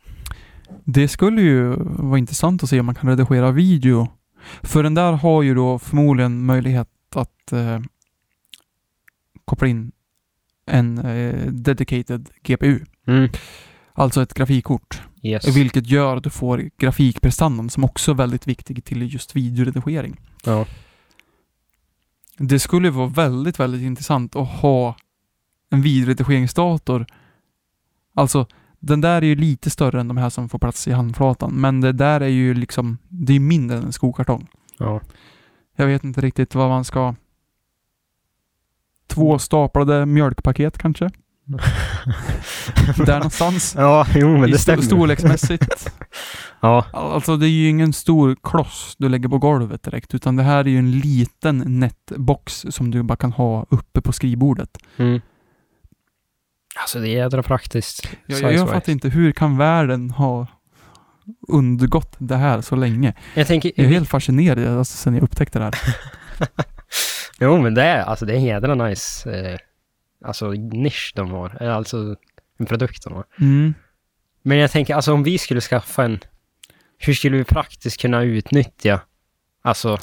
Det 0.84 1.08
skulle 1.08 1.41
ju 1.41 1.74
vara 1.84 2.17
intressant 2.17 2.63
att 2.63 2.69
se 2.69 2.79
om 2.79 2.86
man 2.86 2.96
kan 2.96 3.10
redigera 3.10 3.51
video. 3.51 4.08
För 4.63 4.84
den 4.84 4.93
där 4.93 5.12
har 5.12 5.41
ju 5.41 5.55
då 5.55 5.79
förmodligen 5.79 6.46
möjlighet 6.46 6.89
att 7.15 7.51
eh, 7.51 7.79
koppla 9.46 9.67
in 9.67 9.91
en 10.65 10.98
eh, 10.98 11.46
dedicated 11.51 12.29
GPU. 12.43 12.79
Mm. 13.08 13.29
Alltså 13.93 14.22
ett 14.22 14.34
grafikkort. 14.34 15.01
Yes. 15.22 15.58
Vilket 15.58 15.88
gör 15.88 16.18
att 16.18 16.24
du 16.24 16.30
får 16.30 16.70
grafikprestandan 16.78 17.70
som 17.70 17.84
också 17.84 18.12
är 18.12 18.16
väldigt 18.16 18.48
viktig 18.48 18.84
till 18.86 19.14
just 19.14 19.36
videoredigering. 19.36 20.20
Ja. 20.46 20.66
Det 22.38 22.60
skulle 22.60 22.90
vara 22.90 23.08
väldigt, 23.08 23.60
väldigt 23.60 23.82
intressant 23.82 24.36
att 24.36 24.48
ha 24.48 24.96
en 25.70 25.82
videoredigeringsdator. 25.82 27.06
Alltså, 28.14 28.48
den 28.80 29.02
där 29.02 29.22
är 29.22 29.26
ju 29.26 29.36
lite 29.36 29.70
större 29.70 30.00
än 30.00 30.08
de 30.08 30.18
här 30.18 30.30
som 30.30 30.50
får 30.50 30.60
plats 30.60 30.88
i 30.88 30.92
handflatan, 30.92 31.54
men 31.54 31.82
det 31.82 31.92
där 31.92 32.22
är 32.22 32.28
ju 32.28 32.54
liksom, 32.54 32.98
det 33.08 33.34
är 33.34 33.40
mindre 33.40 33.78
än 33.78 33.84
en 33.84 33.94
skokartong. 33.94 34.48
Ja. 34.78 35.02
Jag 35.76 35.88
vet 35.88 36.04
inte 36.04 36.22
riktigt 36.22 36.56
vad 36.56 36.70
man 36.70 36.86
ska... 36.86 37.16
Två 39.08 39.40
staplade 39.40 40.06
mjölkpaket 40.06 40.78
kanske? 40.78 41.10
Där 43.06 43.13
någonstans. 43.13 43.75
Ja, 43.77 44.08
jo, 44.15 44.38
men 44.38 44.50
I 44.50 44.51
det 44.51 44.58
stämmer. 44.58 44.84
storleksmässigt. 44.84 45.91
Ja. 46.62 46.86
Alltså 46.94 47.38
det 47.38 47.46
är 47.46 47.50
ju 47.50 47.70
ingen 47.70 47.94
stor 47.94 48.38
kloss 48.44 48.96
du 48.98 49.10
lägger 49.10 49.29
på 49.29 49.38
golvet 49.38 49.84
direkt, 49.84 50.13
utan 50.13 50.36
det 50.36 50.44
här 50.44 50.60
är 50.60 50.70
ju 50.70 50.77
en 50.77 50.91
liten 51.00 51.79
nätbox 51.79 52.65
som 52.70 52.91
du 52.91 53.03
bara 53.03 53.15
kan 53.15 53.32
ha 53.32 53.65
uppe 53.70 54.01
på 54.01 54.12
skrivbordet. 54.13 54.77
Mm. 54.98 55.22
Alltså, 56.82 57.00
det 57.00 57.08
är 57.08 57.15
jädra 57.15 57.44
praktiskt. 57.44 58.10
Jag, 58.25 58.41
jag, 58.41 58.53
jag 58.53 58.70
fattar 58.70 58.91
inte, 58.91 59.10
hur 59.10 59.32
kan 59.32 59.58
världen 59.58 60.10
ha 60.10 60.48
undgått 61.48 62.15
det 62.18 62.36
här 62.36 62.62
så 62.62 62.75
länge? 62.75 63.13
Jag 63.34 63.48
tänker... 63.48 63.72
Jag 63.75 63.86
är 63.86 63.89
helt 63.89 64.10
fascinerad 64.10 64.77
alltså, 64.77 64.98
sen 64.98 65.13
jag 65.13 65.24
upptäckte 65.24 65.60
det 65.60 65.65
här. 65.65 65.75
Jo, 67.39 67.62
men 67.62 67.74
det 67.74 67.84
är, 67.84 68.03
alltså, 68.03 68.25
det 68.25 68.34
är 68.34 68.38
en 68.38 68.44
jädra 68.44 68.75
nice, 68.75 69.32
eh, 69.32 69.58
alltså, 70.26 70.52
nisch 70.52 71.14
de 71.16 71.32
har. 71.32 71.64
Alltså, 71.64 72.16
en 72.58 72.66
produkt 72.66 73.04
de 73.04 73.14
har. 73.14 73.26
Mm. 73.40 73.74
Men 74.42 74.58
jag 74.58 74.72
tänker, 74.72 74.96
alltså 74.96 75.14
om 75.14 75.24
vi 75.24 75.38
skulle 75.38 75.62
skaffa 75.62 76.04
en, 76.04 76.20
hur 76.98 77.14
skulle 77.14 77.38
vi 77.38 77.44
praktiskt 77.44 78.02
kunna 78.02 78.24
utnyttja, 78.24 79.02
alltså, 79.62 79.98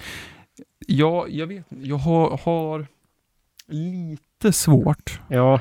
Ja, 0.86 1.26
jag 1.28 1.46
vet. 1.46 1.66
Jag 1.82 1.96
har, 1.96 2.40
har 2.44 2.86
lite 3.68 4.52
svårt 4.52 5.20
ja, 5.28 5.60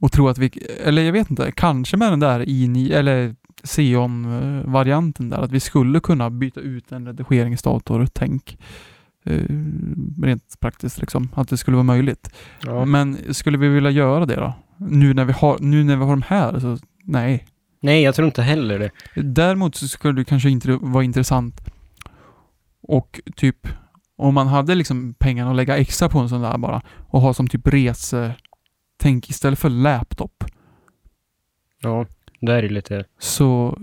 att 0.00 0.12
tro 0.12 0.28
att 0.28 0.38
vi, 0.38 0.50
eller 0.84 1.02
jag 1.02 1.12
vet 1.12 1.30
inte, 1.30 1.52
kanske 1.52 1.96
med 1.96 2.12
den 2.12 2.20
där 2.20 2.48
i 2.48 2.92
eller 2.92 3.34
Xeon-varianten 3.64 5.30
där, 5.30 5.38
att 5.38 5.52
vi 5.52 5.60
skulle 5.60 6.00
kunna 6.00 6.30
byta 6.30 6.60
ut 6.60 6.92
en 6.92 7.06
redigeringsdator, 7.06 8.06
tänk. 8.12 8.58
Eh, 9.26 9.44
rent 10.22 10.60
praktiskt 10.60 11.00
liksom, 11.00 11.28
att 11.34 11.48
det 11.48 11.56
skulle 11.56 11.74
vara 11.76 11.84
möjligt. 11.84 12.30
ja. 12.62 12.84
Men 12.84 13.34
skulle 13.34 13.58
vi 13.58 13.68
vilja 13.68 13.90
göra 13.90 14.26
det 14.26 14.36
då? 14.36 14.52
Nu 14.76 15.14
när 15.14 15.24
vi 15.24 15.32
har, 15.32 15.58
nu 15.60 15.84
när 15.84 15.96
vi 15.96 16.04
har 16.04 16.10
de 16.10 16.22
här, 16.22 16.60
så 16.60 16.78
nej. 17.04 17.46
Nej, 17.80 18.02
jag 18.02 18.14
tror 18.14 18.26
inte 18.26 18.42
heller 18.42 18.78
det. 18.78 18.90
Däremot 19.22 19.74
så 19.74 19.88
skulle 19.88 20.20
det 20.20 20.24
kanske 20.24 20.50
inte 20.50 20.78
vara 20.80 21.04
intressant 21.04 21.60
och 22.82 23.20
typ 23.36 23.68
om 24.16 24.34
man 24.34 24.46
hade 24.46 24.74
liksom 24.74 25.14
pengarna 25.14 25.50
att 25.50 25.56
lägga 25.56 25.76
extra 25.76 26.08
på 26.08 26.18
en 26.18 26.28
sån 26.28 26.42
där 26.42 26.58
bara 26.58 26.82
och 27.08 27.20
ha 27.20 27.34
som 27.34 27.48
typ 27.48 27.68
rese 27.68 28.34
tänk 28.96 29.30
istället 29.30 29.58
för 29.58 29.70
laptop 29.70 30.44
Ja, 31.80 32.06
det 32.40 32.52
är 32.52 32.68
lite, 32.68 33.04
så 33.18 33.78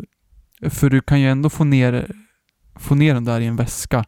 för 0.70 0.90
du 0.90 1.02
kan 1.02 1.22
ju 1.22 1.30
ändå 1.30 1.50
få 1.50 1.64
ner 1.64 2.12
få 2.76 2.96
ner 2.96 3.14
den 3.14 3.26
där 3.26 3.42
i 3.42 3.46
en 3.46 3.56
väska 3.56 4.06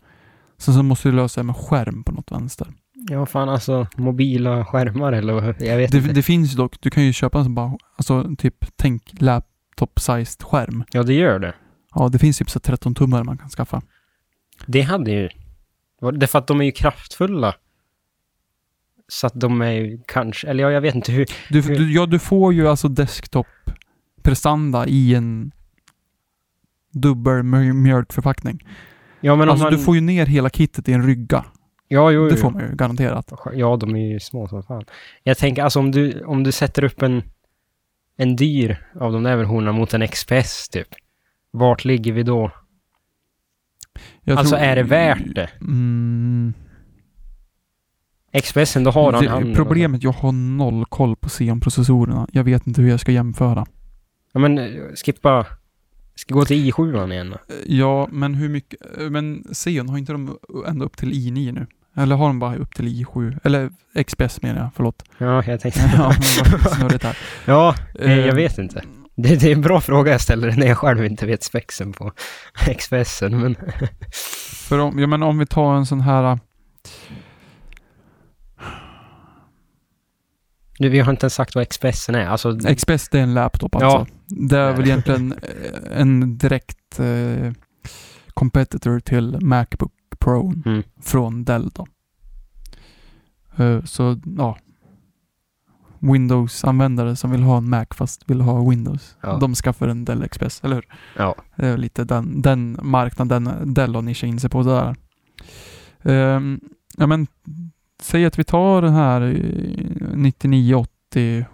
sen 0.64 0.74
så 0.74 0.84
måste 0.84 1.10
du 1.10 1.16
lösa 1.16 1.42
det 1.42 1.46
med 1.46 1.56
skärm 1.56 2.04
på 2.04 2.12
något 2.12 2.32
vänster. 2.32 2.68
ja 3.10 3.26
fan 3.26 3.50
alltså, 3.50 3.88
mobila 3.98 4.66
skärmar 4.66 5.14
eller 5.14 5.34
vad- 5.34 5.62
jag 5.62 5.78
vet 5.78 5.92
Det, 5.92 5.98
inte. 5.98 6.14
det 6.14 6.24
finns 6.24 6.54
ju 6.54 6.58
dock, 6.58 6.76
du 6.82 6.90
kan 6.90 7.04
ju 7.04 7.14
köpa 7.14 7.38
en 7.38 7.44
sån 7.46 7.56
bara, 7.56 7.78
alltså 7.98 8.36
typ 8.38 8.56
tänk 8.76 9.14
laptop-sized 9.14 10.44
skärm. 10.44 10.84
Ja, 10.92 11.04
det 11.04 11.14
gör 11.14 11.40
det. 11.40 11.56
Ja, 11.96 12.10
det 12.10 12.20
finns 12.20 12.38
typ 12.38 12.50
så 12.50 12.60
13 12.60 12.96
tummar 12.96 13.24
man 13.24 13.38
kan 13.38 13.50
skaffa. 13.50 13.82
Det 14.66 14.82
hade 14.82 15.12
ju, 15.12 15.30
det 16.20 16.26
är 16.26 16.28
för 16.28 16.40
att 16.40 16.48
de 16.48 16.62
är 16.62 16.66
ju 16.66 16.72
kraftfulla. 16.72 17.56
Så 19.08 19.28
att 19.28 19.34
de 19.40 19.62
är 19.62 19.72
ju 19.72 20.00
kanske, 20.08 20.48
eller 20.48 20.64
ja, 20.64 20.72
jag 20.72 20.82
vet 20.82 20.96
inte 20.96 21.12
hur, 21.12 21.26
Du, 21.50 21.62
Hur- 21.62 21.76
du, 21.76 21.94
ja, 21.94 22.06
du 22.06 22.20
får 22.20 22.54
ju 22.54 22.68
alltså 22.68 22.88
desktop-prestanda 22.88 24.88
i 24.88 25.16
en 25.16 25.52
dubbel 26.92 27.42
mj- 27.44 27.74
mjölkförpackning. 27.74 28.68
Ja 29.24 29.36
men 29.36 29.50
Alltså 29.50 29.64
man, 29.66 29.74
du 29.74 29.80
får 29.80 29.96
ju 29.96 30.02
ner 30.02 30.26
hela 30.26 30.50
kittet 30.50 30.90
i 30.90 30.94
en 30.94 31.08
rygga. 31.08 31.46
ja, 31.88 32.12
jo, 32.12 32.26
Det 32.26 32.32
jo. 32.36 32.38
får 32.42 32.52
man 32.52 32.62
ju 32.70 32.76
garanterat. 32.76 33.32
Ja, 33.54 33.78
de 33.78 33.96
är 33.96 34.12
ju 34.14 34.20
små 34.20 34.48
som 34.48 34.64
fan. 34.64 34.84
Jag 35.24 35.38
tänker 35.38 35.64
alltså 35.64 35.80
om 35.80 35.92
du, 35.92 36.24
om 36.24 36.44
du 36.44 36.52
sätter 36.52 36.84
upp 36.84 37.02
en, 37.02 37.24
en 38.18 38.36
dyr 38.36 38.88
av 39.00 39.12
de 39.12 39.24
där 39.24 39.36
versionerna 39.36 39.72
mot 39.72 39.94
en 39.94 40.08
XPS 40.08 40.70
typ. 40.70 40.88
Vart 41.52 41.86
ligger 41.86 42.12
vi 42.14 42.24
då? 42.24 42.52
Jag 44.22 44.38
alltså 44.38 44.56
tror- 44.56 44.66
är 44.66 44.76
det 44.76 44.84
värt 44.84 45.36
det? 45.36 45.50
Mm, 45.62 46.54
XPSen, 48.44 48.84
då 48.84 48.92
har 48.92 49.14
han 49.14 49.24
det, 49.24 49.30
handen. 49.30 49.56
problemet, 49.56 50.04
jag 50.04 50.12
har 50.12 50.32
noll 50.32 50.86
koll 50.86 51.16
på 51.16 51.30
Xeon-processorerna. 51.30 52.28
Jag 52.32 52.44
vet 52.44 52.68
inte 52.68 52.82
hur 52.82 52.90
jag 52.90 53.00
ska 53.00 53.12
jämföra. 53.12 53.66
Ja 54.34 54.40
men 54.40 54.58
eh, 54.58 54.66
skippa, 55.06 55.46
ska 56.16 56.34
gå 56.34 56.46
till 56.46 56.72
i7 56.72 57.12
igen 57.12 57.30
då. 57.30 57.38
Ja, 57.66 58.08
men 58.12 58.36
hur 58.36 58.50
mycket, 58.50 58.80
men 59.12 59.44
Xeon, 59.54 59.90
har 59.90 59.98
inte 59.98 60.12
de 60.12 60.38
ända 60.68 60.86
upp 60.86 60.98
till 60.98 61.12
i9 61.12 61.52
nu? 61.52 61.68
Eller 61.96 62.16
har 62.16 62.28
de 62.28 62.40
bara 62.40 62.56
upp 62.56 62.76
till 62.76 62.88
i7? 62.88 63.40
Eller 63.44 63.70
XPS 64.08 64.42
menar 64.42 64.62
jag, 64.62 64.70
förlåt. 64.76 65.04
Ja, 65.18 65.44
jag 65.48 65.60
tänkte... 65.60 65.92
ja, 65.98 66.14
snurrigt 66.76 67.04
här. 67.04 67.18
ja, 67.46 67.76
eh, 68.00 68.14
jag 68.20 68.28
Eh, 68.28 68.36
vet 68.36 68.58
inte. 68.58 68.84
Det, 69.16 69.36
det 69.36 69.48
är 69.52 69.54
en 69.56 69.62
bra 69.62 69.82
fråga 69.82 70.12
jag 70.12 70.22
ställer 70.22 70.52
när 70.52 70.68
jag 70.68 70.78
själv 70.78 71.06
inte 71.06 71.26
vet 71.26 71.44
spexen 71.44 71.94
på 71.94 72.12
XPSen, 72.78 73.40
men... 73.40 73.56
För 74.68 74.80
om, 74.80 75.00
ja, 75.00 75.08
men 75.08 75.24
om 75.24 75.38
vi 75.38 75.46
tar 75.46 75.76
en 75.76 75.86
sån 75.86 76.02
här 76.02 76.40
Nu, 80.80 80.90
vi 80.90 81.00
har 81.00 81.12
inte 81.12 81.24
ens 81.24 81.34
sagt 81.34 81.56
vad 81.56 81.70
XPSen 81.70 82.16
är. 82.16 82.26
Alltså, 82.28 82.58
XPS 82.76 83.10
det 83.10 83.20
är 83.20 83.24
en 83.24 83.34
laptop 83.34 83.76
Ja. 83.80 83.86
alltså. 83.98 84.13
Det 84.38 84.58
är 84.58 84.74
väl 84.74 84.86
egentligen 84.86 85.32
eh, 85.34 86.02
en 86.02 86.38
direkt 86.38 87.00
eh, 87.00 87.52
competitor 88.34 89.00
till 89.00 89.38
Macbook 89.42 89.92
Pro 90.20 90.54
Mm. 90.66 90.84
från 91.02 91.44
Dell 91.44 91.70
då. 91.70 91.88
Eh, 93.64 93.84
så 93.84 94.20
ja. 94.38 94.58
Windows-användare 96.00 97.16
som 97.16 97.32
vill 97.32 97.44
ha 97.44 97.58
en 97.58 97.70
Mac 97.70 97.86
fast 97.92 98.30
vill 98.30 98.42
ha 98.42 98.70
Windows. 98.70 99.18
Ja. 99.22 99.38
De 99.38 99.56
skaffar 99.56 99.88
en 99.88 100.06
Dell 100.06 100.28
XPS, 100.30 100.64
eller 100.64 100.76
hur? 100.76 100.86
ja. 101.18 101.36
Det 101.56 101.68
är 101.68 101.78
lite 101.78 102.04
den, 102.04 102.42
den 102.42 102.80
marknaden 102.82 103.74
Dell 103.74 103.96
har 103.96 104.02
nischat 104.02 104.28
in 104.28 104.40
sig 104.40 104.50
på 104.50 104.64
där. 104.64 104.96
Ehm, 106.04 106.60
ja 106.98 107.08
men, 107.08 107.28
säg 108.02 108.26
att 108.26 108.40
vi 108.40 108.44
tar 108.44 108.82
den 108.82 108.94
här 108.94 109.22
eh, 109.22 110.18
9980 110.18 111.46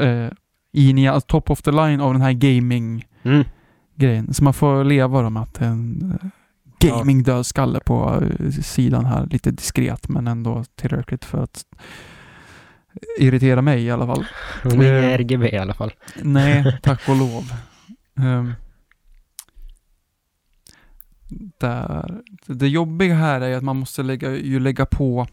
eh, 0.00 0.30
i 0.72 1.08
alltså 1.08 1.26
top 1.26 1.50
of 1.50 1.62
the 1.62 1.70
line 1.70 2.00
av 2.00 2.12
den 2.12 2.22
här 2.22 2.32
gaming 2.32 3.06
Mm. 3.22 3.44
grejen. 3.94 4.34
Så 4.34 4.44
man 4.44 4.54
får 4.54 4.84
leva 4.84 5.22
då 5.22 5.30
med 5.30 5.42
att 5.42 5.60
en 5.60 6.12
eh, 6.22 6.28
gaming 6.88 7.22
dödskalle 7.22 7.80
på 7.80 8.22
eh, 8.40 8.50
sidan 8.50 9.04
här. 9.06 9.26
Lite 9.30 9.50
diskret 9.50 10.08
men 10.08 10.26
ändå 10.26 10.64
tillräckligt 10.74 11.24
för 11.24 11.38
att 11.42 11.64
irritera 13.18 13.62
mig 13.62 13.84
i 13.84 13.90
alla 13.90 14.06
fall. 14.06 14.24
Hon 14.62 14.80
är. 14.80 15.18
RGB 15.18 15.48
i 15.48 15.58
alla 15.58 15.74
fall. 15.74 15.92
Nej, 16.22 16.78
tack 16.82 17.08
och 17.08 17.16
lov. 17.16 17.52
Ehm, 18.16 18.52
där, 21.58 22.20
det 22.46 22.68
jobbiga 22.68 23.14
här 23.14 23.40
är 23.40 23.56
att 23.56 23.62
man 23.64 23.76
måste 23.76 24.02
lägga, 24.02 24.30
ju 24.36 24.60
lägga 24.60 24.86
på 24.86 25.26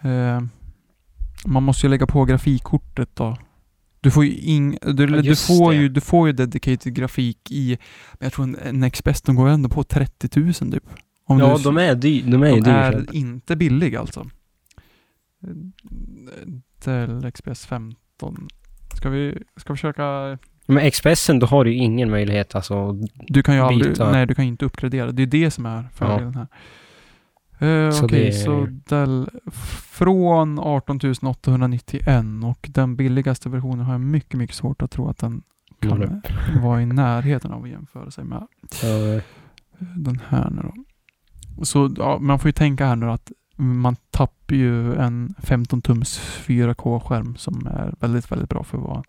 eh, 0.00 0.40
man 1.46 1.62
måste 1.62 1.86
ju 1.86 1.90
lägga 1.90 2.06
på 2.06 2.24
grafikkortet 2.24 3.08
då. 3.16 3.36
Du 4.04 4.10
får 4.10 4.24
ju 4.24 4.32
ing, 4.32 4.78
du, 4.82 5.02
Ja, 5.16 5.22
du, 5.22 5.36
får 5.36 5.72
det. 5.72 5.78
ju, 5.78 5.88
du 5.88 6.00
får 6.00 6.26
ju 6.26 6.32
dedicated 6.32 6.94
grafik 6.94 7.50
i, 7.50 7.78
men 8.12 8.26
jag 8.26 8.32
tror 8.32 8.44
en, 8.44 8.82
en 8.82 8.90
XPS 8.90 9.22
de 9.22 9.36
går 9.36 9.48
ändå 9.48 9.68
på 9.68 9.84
30 9.84 10.40
000 10.40 10.52
typ. 10.52 10.84
Om 11.26 11.38
Ja, 11.38 11.56
du, 11.56 11.62
de 11.62 11.78
är, 11.78 11.94
dy, 11.94 12.22
de 12.22 12.42
är 12.42 12.60
de 12.60 12.70
är 12.70 13.14
inte 13.14 13.56
billiga 13.56 14.00
alltså. 14.00 14.26
Dell 16.84 17.32
XPS 17.32 17.66
15. 17.66 18.48
Ska 18.96 19.10
vi, 19.10 19.38
ska 19.56 19.72
vi 19.72 19.76
försöka 19.76 20.38
Men 20.66 20.90
XPSen, 20.90 21.38
då 21.38 21.46
har 21.46 21.64
du 21.64 21.70
ju 21.72 21.76
ingen 21.76 22.10
möjlighet 22.10 22.54
alltså. 22.54 22.92
Du 23.14 23.42
kan 23.42 23.54
ju 23.54 23.60
aldrig, 23.60 23.92
byta. 23.92 24.12
nej 24.12 24.26
du 24.26 24.34
kan 24.34 24.44
ju 24.44 24.50
inte 24.50 24.64
uppgradera. 24.64 25.12
Det 25.12 25.22
är 25.22 25.26
det 25.26 25.50
som 25.50 25.66
är 25.66 25.88
fördelen 25.94 26.34
här. 26.34 26.46
Uh, 27.64 28.04
Okej, 28.04 28.24
det- 28.24 28.32
så 28.32 28.66
Dell 28.88 29.30
från 29.90 30.58
18 30.58 31.00
891 31.26 32.44
och 32.44 32.68
den 32.72 32.96
billigaste 32.96 33.48
versionen 33.48 33.84
har 33.84 33.92
jag 33.94 34.00
mycket, 34.00 34.38
mycket 34.38 34.56
svårt 34.56 34.82
att 34.82 34.90
tro 34.90 35.08
att 35.08 35.18
den 35.18 35.42
kan 35.80 35.98
Når 35.98 36.20
vara 36.62 36.82
i 36.82 36.86
närheten 36.86 37.52
av 37.52 37.62
att 37.62 37.68
jämföra 37.70 38.10
sig 38.10 38.24
med 38.24 38.46
eh, 38.82 39.22
den 39.96 40.20
här 40.28 40.50
nu 40.50 40.62
då. 40.62 40.74
Så 41.64 41.90
ja, 41.96 42.18
man 42.20 42.38
får 42.38 42.48
ju 42.48 42.52
tänka 42.52 42.86
här 42.86 42.96
nu 42.96 43.10
att 43.10 43.32
man 43.56 43.96
tappar 44.10 44.54
ju 44.56 44.94
en 44.94 45.34
15 45.38 45.82
tums 45.82 46.18
4K-skärm 46.46 47.36
som 47.36 47.66
är 47.66 47.94
väldigt, 48.00 48.32
väldigt 48.32 48.48
bra 48.48 48.64
för 48.64 48.78
att 48.78 48.84
vara 48.84 49.02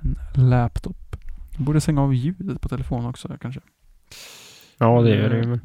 en 0.00 0.16
laptop. 0.50 1.16
Jag 1.56 1.64
borde 1.66 1.80
stänga 1.80 2.02
av 2.02 2.14
ljudet 2.14 2.60
på 2.60 2.68
telefonen 2.68 3.06
också 3.06 3.28
kanske. 3.40 3.60
ja, 4.78 5.02
det 5.02 5.10
gör 5.16 5.28
det 5.30 5.36
ju. 5.38 5.46
men- 5.46 5.60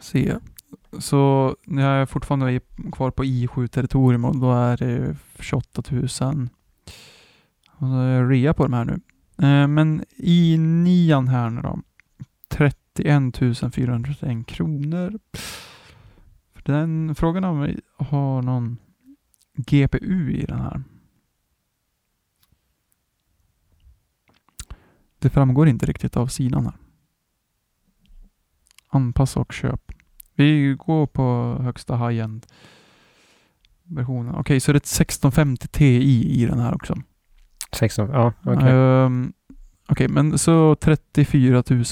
Se. 0.00 0.36
Så 0.98 1.56
när 1.66 1.82
jag 1.82 2.02
är 2.02 2.06
fortfarande 2.06 2.52
är 2.52 2.90
kvar 2.92 3.10
på 3.10 3.24
i7-territorium 3.24 4.24
och 4.26 4.36
då 4.36 4.52
är 4.52 4.76
det 4.76 5.16
28 5.38 5.82
000. 5.90 6.48
Och 7.70 7.88
då 7.88 7.94
är 7.94 8.28
rea 8.28 8.54
på 8.54 8.62
de 8.62 8.72
här 8.72 8.84
nu. 8.84 9.00
Eh, 9.46 9.68
men 9.68 10.04
i 10.16 10.58
nian 10.58 11.28
här 11.28 11.50
nu 11.50 11.62
då. 11.62 11.78
31 12.48 13.36
401 13.74 14.46
kronor. 14.46 15.18
För 16.54 16.62
Den 16.64 17.14
frågan 17.14 17.44
om 17.44 17.60
vi 17.60 17.80
har 17.96 18.42
någon 18.42 18.78
GPU 19.54 20.30
i 20.30 20.44
den 20.48 20.60
här. 20.60 20.82
Det 25.18 25.30
framgår 25.30 25.68
inte 25.68 25.86
riktigt 25.86 26.16
av 26.16 26.26
sidan 26.26 26.64
här. 26.64 26.76
Anpassa 28.88 29.40
och 29.40 29.52
köp. 29.52 29.87
Vi 30.38 30.76
går 30.86 31.06
på 31.06 31.58
högsta 31.62 31.96
high-end 31.96 32.46
versionen. 33.84 34.34
Okej, 34.34 34.60
så 34.60 34.72
det 34.72 34.76
är 34.76 34.80
ett 34.80 34.82
1650 34.82 35.68
Ti 35.68 36.42
i 36.42 36.46
den 36.46 36.58
här 36.58 36.74
också. 36.74 36.94
16, 37.72 38.10
ja, 38.12 38.32
okej. 38.44 38.72
Ehm, 38.72 39.32
Okej, 39.88 40.08
men 40.08 40.38
så 40.38 40.74
34 40.74 41.62
000 41.70 41.84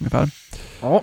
ungefär. 0.00 0.30
Ja, 0.82 1.02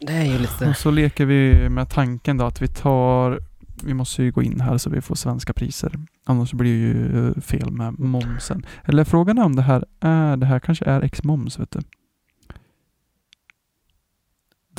det 0.00 0.12
är 0.12 0.24
ju 0.24 0.38
lite... 0.38 0.68
Och 0.68 0.76
så 0.76 0.90
leker 0.90 1.24
vi 1.24 1.68
med 1.68 1.88
tanken 1.90 2.36
då 2.36 2.44
att 2.44 2.62
vi 2.62 2.68
tar, 2.68 3.40
vi 3.84 3.94
måste 3.94 4.22
ju 4.22 4.32
gå 4.32 4.42
in 4.42 4.60
här 4.60 4.78
så 4.78 4.90
vi 4.90 5.00
får 5.00 5.14
svenska 5.14 5.52
priser. 5.52 5.92
Annars 6.26 6.52
blir 6.52 6.72
det 6.72 6.78
ju 6.78 7.34
fel 7.40 7.70
med 7.70 7.98
momsen. 7.98 8.66
Eller 8.84 9.04
frågan 9.04 9.38
är 9.38 9.44
om 9.44 9.56
det 9.56 9.62
här 9.62 9.84
är, 10.00 10.36
det 10.36 10.46
här 10.46 10.58
kanske 10.58 10.84
är 10.84 11.00
ex-moms 11.00 11.60
vet 11.60 11.70
du. 11.70 11.80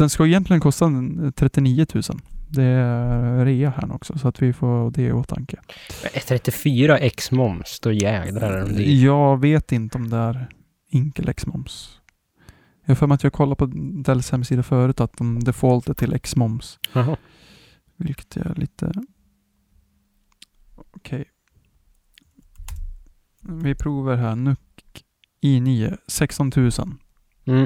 Den 0.02 0.10
ska 0.10 0.28
egentligen 0.28 0.60
kosta 0.60 0.86
en 0.86 1.34
39 1.36 1.86
000. 1.94 2.04
Det 2.48 2.64
är 2.64 3.46
rea 3.46 3.70
här 3.70 3.96
också 3.96 4.18
så 4.18 4.28
att 4.28 4.42
vi 4.42 4.54
får 4.54 4.92
det 4.92 5.02
i 5.02 5.12
åtanke. 5.12 5.58
34 6.28 6.98
x 6.98 7.32
moms, 7.32 7.80
då 7.80 7.92
jädrar 7.92 8.52
är 8.52 8.62
de 8.62 8.74
dyra. 8.74 8.90
Jag 8.90 9.42
vet 9.42 9.72
inte 9.72 9.98
om 9.98 10.10
det 10.10 10.18
är 10.18 10.48
Inkel 10.90 11.30
ex-moms. 11.30 12.00
Jag 12.84 12.90
har 12.90 12.96
för 12.96 13.08
mig 13.08 13.16
att 13.16 13.24
jag 13.24 13.34
kollade 13.34 13.56
på 13.56 13.66
Dells 14.04 14.32
hemsida 14.32 14.64
förut 14.64 15.00
att 15.00 15.18
de 15.18 15.40
defaultar 15.44 15.94
till 15.94 16.14
ex-moms. 16.14 16.80
Jaha. 16.94 17.18
Vilket 17.96 18.38
är 18.38 18.56
lite... 18.56 18.92
Okej. 20.76 21.26
Vi 23.42 23.76
provar 23.76 24.16
här. 24.16 24.36
NUC 24.36 24.58
i9. 25.42 25.98
16 26.08 26.52
000. 26.56 26.72
Mm. 27.46 27.66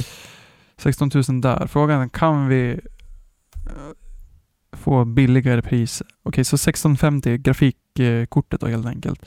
16 0.77 1.09
000 1.29 1.41
där. 1.41 1.67
Frågan 1.67 2.01
är, 2.01 2.09
kan 2.09 2.47
vi 2.47 2.71
eh, 2.71 3.91
få 4.71 5.05
billigare 5.05 5.61
pris? 5.61 6.03
Okej, 6.23 6.45
så 6.45 6.55
1650 6.55 7.37
grafikkortet 7.37 8.61
då 8.61 8.67
helt 8.67 8.85
enkelt. 8.85 9.25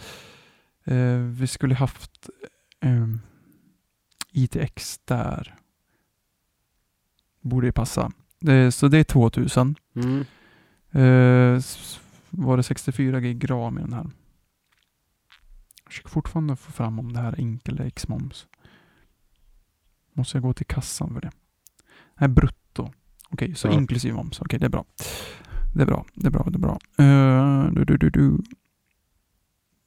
Eh, 0.84 1.16
vi 1.18 1.46
skulle 1.46 1.74
haft 1.74 2.28
eh, 2.80 3.06
ITX 4.32 4.98
där. 5.04 5.54
Borde 7.40 7.66
ju 7.66 7.72
passa. 7.72 8.12
Så 8.72 8.88
det 8.88 8.98
är 8.98 9.04
2000. 9.04 9.74
Mm. 9.94 10.24
S- 11.58 12.00
var 12.30 12.56
det 12.56 12.62
64 12.62 13.20
gig 13.20 13.50
ram 13.50 13.78
i 13.78 13.80
den 13.80 13.92
här? 13.92 14.10
Jag 15.84 15.92
försöker 15.92 16.08
fortfarande 16.10 16.56
få 16.56 16.72
fram 16.72 16.98
om 16.98 17.12
det 17.12 17.20
här 17.20 17.32
är 17.32 17.40
Inkel 17.40 17.74
eller 17.74 17.84
X-moms. 17.86 18.46
Måste 20.12 20.36
jag 20.36 20.42
gå 20.42 20.52
till 20.52 20.66
kassan 20.66 21.14
för 21.14 21.20
det? 21.20 21.30
Nej, 22.18 22.28
brutto. 22.28 22.92
Okej, 23.30 23.54
så 23.54 23.68
Ja. 23.68 23.72
inklusive 23.72 24.14
moms. 24.14 24.40
Okej, 24.40 24.58
det 24.58 24.66
är 24.66 24.70
bra. 24.70 24.84
Det 25.74 25.82
är 25.82 25.86
bra, 25.86 26.06
det 26.14 26.26
är 26.26 26.30
bra, 26.30 26.46
det 26.50 26.56
är 26.56 26.58
bra. 26.58 26.78
Eh, 26.98 27.72
du, 27.72 27.84
du, 27.84 27.96
du, 27.96 28.10
du. 28.10 28.38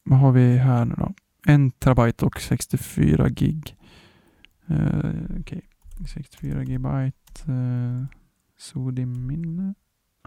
Vad 0.04 0.20
har 0.20 0.32
vi 0.32 0.58
här 0.58 0.86
nu 0.86 0.96
då? 0.98 1.14
En 1.48 1.72
terabyte 1.72 2.26
och 2.26 2.42
64 2.42 3.30
gig. 3.30 3.76
Uh, 4.72 5.14
Okej, 5.40 5.62
64 6.08 6.64
gigabyte. 6.64 7.52
Uh. 7.52 8.06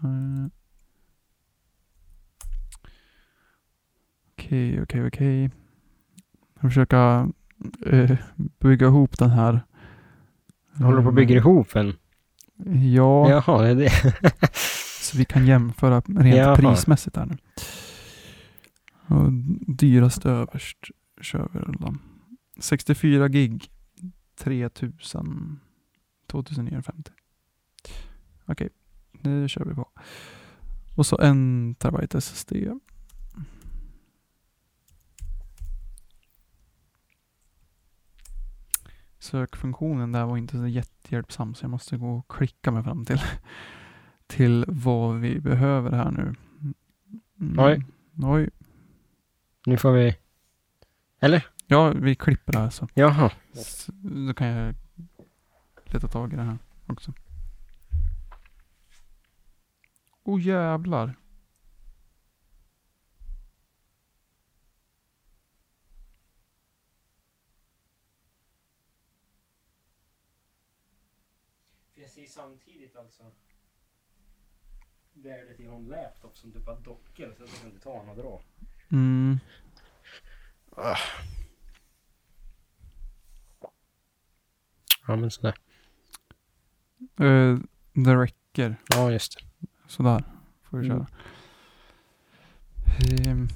Eh, 0.03 0.47
Okej, 4.33 4.83
okej, 4.83 5.07
okej. 5.07 5.43
Jag 5.43 6.59
ska 6.59 6.69
försöka 6.69 7.29
eh, 7.87 8.19
bygga 8.61 8.87
ihop 8.87 9.19
den 9.19 9.31
här. 9.31 9.61
Håller 10.79 10.97
du 10.97 11.03
på 11.03 11.09
och 11.09 11.15
bygger 11.15 11.37
ihop 11.37 11.77
en? 11.77 11.93
Ja, 12.95 13.31
Jaha, 13.31 13.63
det 13.63 13.69
är 13.69 13.75
det. 13.75 13.91
så 15.01 15.17
vi 15.19 15.25
kan 15.25 15.47
jämföra 15.47 16.01
rent 16.01 16.37
Jaha. 16.37 16.57
prismässigt 16.57 17.17
här 17.17 17.27
nu. 17.27 17.37
Och 19.17 19.33
dyrast 19.77 20.27
överst 20.27 20.79
kör 21.21 21.49
vi 21.53 21.61
då. 21.79 21.95
64 22.61 23.29
gig. 23.29 23.71
3000. 24.39 25.61
2950. 26.27 27.13
Okej, 28.47 28.69
det 29.23 29.49
kör 29.49 29.65
vi 29.65 29.75
på. 29.75 29.89
Och 30.95 31.07
så 31.07 31.19
en 31.19 31.75
terabyte 31.75 32.19
SSD. 32.19 32.53
Sökfunktionen 39.25 40.13
där 40.13 40.25
var 40.25 40.37
inte 40.37 40.59
så 40.59 40.67
jättehjälpsam 40.67 41.55
så 41.55 41.65
jag 41.65 41.71
måste 41.71 41.97
gå 41.97 42.17
och 42.17 42.31
klicka 42.31 42.71
mig 42.71 42.83
fram 42.83 43.05
till, 43.05 43.21
till 44.27 44.65
vad 44.69 45.21
vi 45.21 45.41
behöver 45.41 45.91
här 45.91 46.11
nu. 46.11 46.35
Mm. 47.41 47.65
Oj. 47.65 47.85
Oj. 48.23 48.51
Nu 49.67 49.77
får 49.77 49.93
vi... 49.93 50.17
Eller? 51.21 51.47
Ja, 51.67 51.89
vi 51.89 52.15
klipper 52.15 52.53
det 52.53 52.59
här 52.59 52.71
så. 52.71 52.89
Jaha. 52.95 53.31
Så 53.53 53.93
Då 54.27 54.35
kan 54.35 54.47
jag 54.47 54.75
leta 55.85 56.09
tag 56.09 56.33
i 56.33 56.37
det 56.37 56.43
här 56.43 56.59
också. 56.87 57.13
Oh, 60.25 60.41
jävlar. 60.41 61.15
Ser 72.15 72.27
samtidigt 72.27 72.97
alltså 72.97 73.23
värdet 75.13 75.61
i 75.61 75.67
någon 75.67 75.89
laptop 75.89 76.37
som 76.37 76.53
typ 76.53 76.67
har 76.67 76.81
dockor 76.81 77.35
så 77.39 77.45
att 77.45 77.51
jag 77.51 77.59
kan 77.61 77.69
inte 77.71 77.81
ta 77.81 78.01
den 78.01 78.09
och 78.09 78.17
dra. 78.17 78.43
Mm. 78.91 79.39
Ja 85.07 85.17
men 85.17 85.31
sådär. 85.31 85.55
Eh, 87.21 87.59
det 87.93 88.15
räcker. 88.17 88.77
Ja 88.89 89.11
just 89.13 89.39
det. 89.39 89.67
Sådär. 89.87 90.25
Får 90.63 90.79
vi 90.79 90.87
Mm. 90.87 90.99
köra. 90.99 91.07
Ehm. 93.27 93.49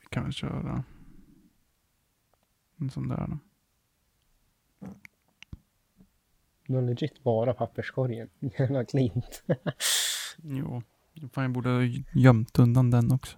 Vi 0.00 0.06
kan 0.10 0.26
vi 0.26 0.32
köra. 0.32 0.84
En 2.76 2.90
sån 2.90 3.08
där. 3.08 3.38
Du 6.66 6.74
har 6.74 6.82
legit 6.82 7.22
bara 7.22 7.54
papperskorgen. 7.54 8.28
Jävla 8.58 8.84
klint. 8.84 9.42
Jo, 10.42 10.82
fan 11.32 11.44
jag 11.44 11.52
borde 11.52 11.68
ha 11.68 11.82
gömt 12.12 12.58
undan 12.58 12.90
den 12.90 13.12
också. 13.12 13.36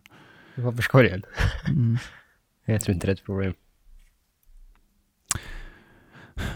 Papperskorgen? 0.56 1.22
Mm. 1.68 1.98
Jag 2.68 2.80
tror 2.80 2.94
inte 2.94 3.06
det 3.06 3.10
är 3.10 3.14
ett 3.14 3.24
problem. 3.24 3.54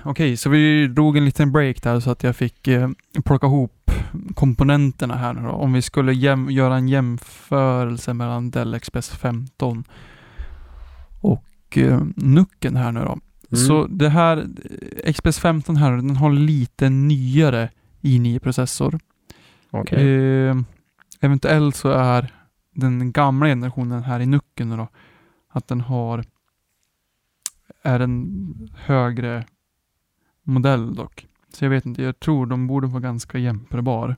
Okej, 0.03 0.37
så 0.37 0.51
vi 0.51 0.89
drog 0.89 1.17
en 1.17 1.25
liten 1.25 1.53
break 1.53 1.83
där 1.83 2.01
så 2.01 2.11
att 2.11 2.23
jag 2.23 2.37
fick 2.37 2.69
eh, 2.69 2.91
plocka 3.25 3.47
ihop 3.47 3.91
komponenterna 4.35 5.17
här 5.17 5.33
nu 5.35 5.43
då. 5.43 5.49
Om 5.49 5.73
vi 5.73 5.83
skulle 5.83 6.13
göra 6.53 6.77
en 6.77 6.89
jämförelse 6.89 8.15
mellan 8.15 8.51
Dell 8.51 8.81
XPS 8.81 9.11
15 9.11 9.85
och 11.21 11.79
eh, 11.79 12.01
Nucken 12.17 12.77
här 12.77 12.93
nu 12.93 13.01
då. 13.01 13.19
Mm. 13.53 13.67
Så 13.67 13.87
det 13.87 14.09
här, 14.09 14.49
XPS 15.13 15.39
15 15.39 15.77
här, 15.77 15.93
den 15.93 16.17
har 16.17 16.33
lite 16.33 16.89
nyare 16.89 17.71
i9-processor. 18.01 18.99
Okej. 19.71 20.09
Eh, 20.09 20.57
eventuellt 21.21 21.77
så 21.77 21.91
är 21.91 22.33
den 22.75 23.13
gamla 23.13 23.47
generationen 23.47 24.03
här 24.03 24.21
i 24.21 24.27
Nucken 24.27 24.71
då, 24.71 24.89
att 25.49 25.69
den 25.69 25.81
har 25.81 26.25
är 27.83 28.01
en 28.01 28.55
högre 28.75 29.45
modell 30.43 30.95
dock. 30.95 31.27
Så 31.53 31.65
jag 31.65 31.71
vet 31.71 31.87
inte, 31.87 32.03
jag 32.03 32.21
tror 32.21 32.47
de 32.47 32.67
borde 32.67 32.87
vara 32.87 33.01
ganska 33.01 33.39
jämförbar. 33.39 34.17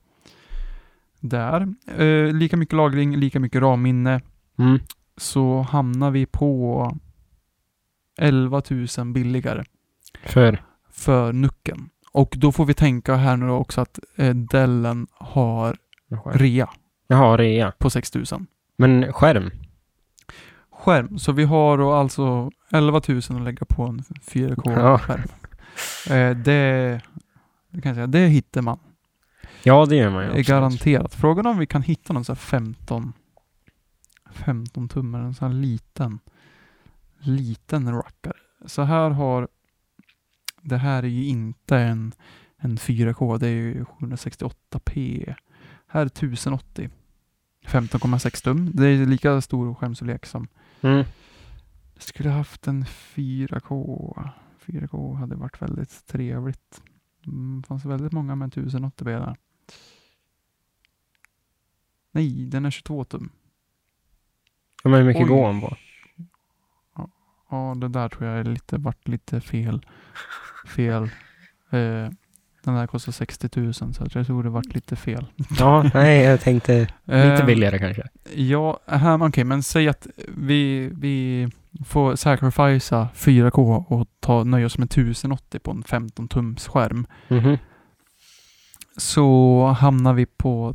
Där. 1.21 1.75
Eh, 1.99 2.35
lika 2.35 2.57
mycket 2.57 2.77
lagring, 2.77 3.17
lika 3.17 3.41
mycket 3.41 3.63
RAM-minne. 3.63 4.21
Mm. 4.59 4.79
Så 5.17 5.61
hamnar 5.61 6.11
vi 6.11 6.27
på 6.27 6.97
11 8.19 8.63
000 8.99 9.13
billigare 9.13 9.65
För? 10.25 10.63
för 10.91 11.33
Nucken. 11.33 11.89
Och 12.13 12.35
då 12.37 12.53
får 12.53 12.65
vi 12.65 12.75
tänka 12.75 13.15
här 13.17 13.37
nu 13.37 13.51
också 13.51 13.81
att 13.81 13.99
eh, 14.17 14.35
Dellen 14.35 15.07
har 15.13 15.77
rea 16.33 16.69
Jaha, 17.07 17.37
rea. 17.39 17.73
på 17.79 17.91
6000. 17.91 18.47
Men 18.77 19.13
skärm? 19.13 19.51
Skärm, 20.71 21.19
så 21.19 21.33
vi 21.33 21.45
har 21.45 21.79
då 21.79 21.93
alltså 21.93 22.51
11 22.73 23.01
000 23.09 23.19
att 23.19 23.43
lägga 23.43 23.67
på 23.67 23.83
en 23.83 24.03
Ja. 24.09 24.15
4K-skärm. 24.33 25.29
Eh, 26.11 26.37
det, 26.37 27.01
det 27.71 27.81
kan 27.81 27.89
jag 27.89 27.95
säga, 27.97 28.07
det 28.07 28.27
hittar 28.27 28.63
man. 28.63 28.79
Ja, 29.63 29.87
det 29.87 29.97
gör 29.97 30.11
man 30.11 30.21
ju. 30.23 30.27
Är 30.27 30.31
absolut. 30.31 30.47
garanterat. 30.47 31.15
Frågan 31.15 31.47
är 31.47 31.51
om 31.51 31.59
vi 31.59 31.67
kan 31.67 31.83
hitta 31.83 32.13
någon 32.13 32.25
sån 32.25 32.35
här 32.37 32.41
15 32.41 33.13
15 34.33 34.89
tummar, 34.89 35.21
en 35.21 35.35
sån 35.35 35.49
här 35.53 35.59
liten 35.59 36.19
liten 37.23 37.93
rackare. 37.95 38.37
Så 38.67 38.83
här 38.83 39.11
har 39.11 39.49
det 40.63 40.77
här 40.77 41.03
är 41.03 41.07
ju 41.09 41.25
inte 41.25 41.79
en, 41.79 42.13
en 42.57 42.77
4K, 42.77 43.39
det 43.39 43.47
är 43.49 43.51
ju 43.53 43.85
768p. 43.85 45.35
Här 45.87 46.01
är 46.03 46.07
1080. 46.07 46.91
15,6 47.67 48.45
tum. 48.45 48.71
Det 48.75 48.87
är 48.89 49.07
lika 49.07 49.41
stor 49.41 49.75
skärmstorlek 49.75 50.27
som 50.27 50.49
Mm. 50.81 51.05
jag 51.95 52.03
skulle 52.03 52.31
haft 52.31 52.67
en 52.67 52.85
4K. 52.85 54.31
4K 54.67 55.15
hade 55.15 55.37
varit 55.37 55.63
väldigt 55.63 56.07
trevligt. 56.07 56.83
Mm, 57.27 57.61
Det 57.63 57.67
fanns 57.67 57.85
väldigt 57.85 58.13
många 58.13 58.35
med 58.37 58.53
1080p 58.55 59.05
där. 59.05 59.37
Nej, 62.13 62.47
den 62.47 62.65
är 62.65 62.71
22 62.71 63.05
tum. 63.05 63.31
Ja, 64.85 64.91
Men 64.91 65.01
hur 65.01 65.07
mycket 65.07 65.23
Oj. 65.23 65.29
går 65.29 65.47
han 65.47 65.61
på? 65.61 65.77
Ja, 67.53 67.75
det 67.77 67.89
där 67.89 68.09
tror 68.09 68.29
jag 68.29 68.39
är 68.39 68.45
lite, 68.45 68.79
vart 68.79 69.09
lite 69.09 69.41
fel. 69.41 69.87
Fel. 70.67 71.11
Eh, 71.75 72.09
den 72.65 72.75
där 72.75 72.87
kostar 72.87 73.13
60 73.13 73.61
000 73.61 73.75
så 73.75 74.07
jag 74.13 74.27
tror 74.27 74.43
det 74.43 74.51
vart 74.51 74.75
lite 74.75 74.97
fel. 74.97 75.27
Ja, 75.59 75.91
nej, 75.95 76.23
jag 76.23 76.41
tänkte 76.41 76.81
lite 76.81 77.17
Eh, 77.17 77.47
billigare 77.47 77.79
kanske. 77.79 78.09
Ja, 78.35 78.81
här, 78.87 79.23
okej, 79.23 79.45
men 79.45 79.63
säg 79.63 79.89
att 79.89 80.07
vi, 80.29 80.91
vi 80.95 81.49
får 81.85 82.17
sacrificea 82.17 83.09
4K 83.15 83.85
och 83.89 84.09
ta, 84.21 84.45
nöja 84.45 84.67
oss 84.67 84.79
med 84.79 84.87
1080 84.87 85.59
på 85.59 85.71
en 85.71 85.83
15 85.83 86.29
tums 86.29 86.69
skärm. 86.69 87.07
Mhm. 87.29 87.59
Så 88.97 89.67
hamnar 89.67 90.13
vi 90.13 90.27
på 90.27 90.75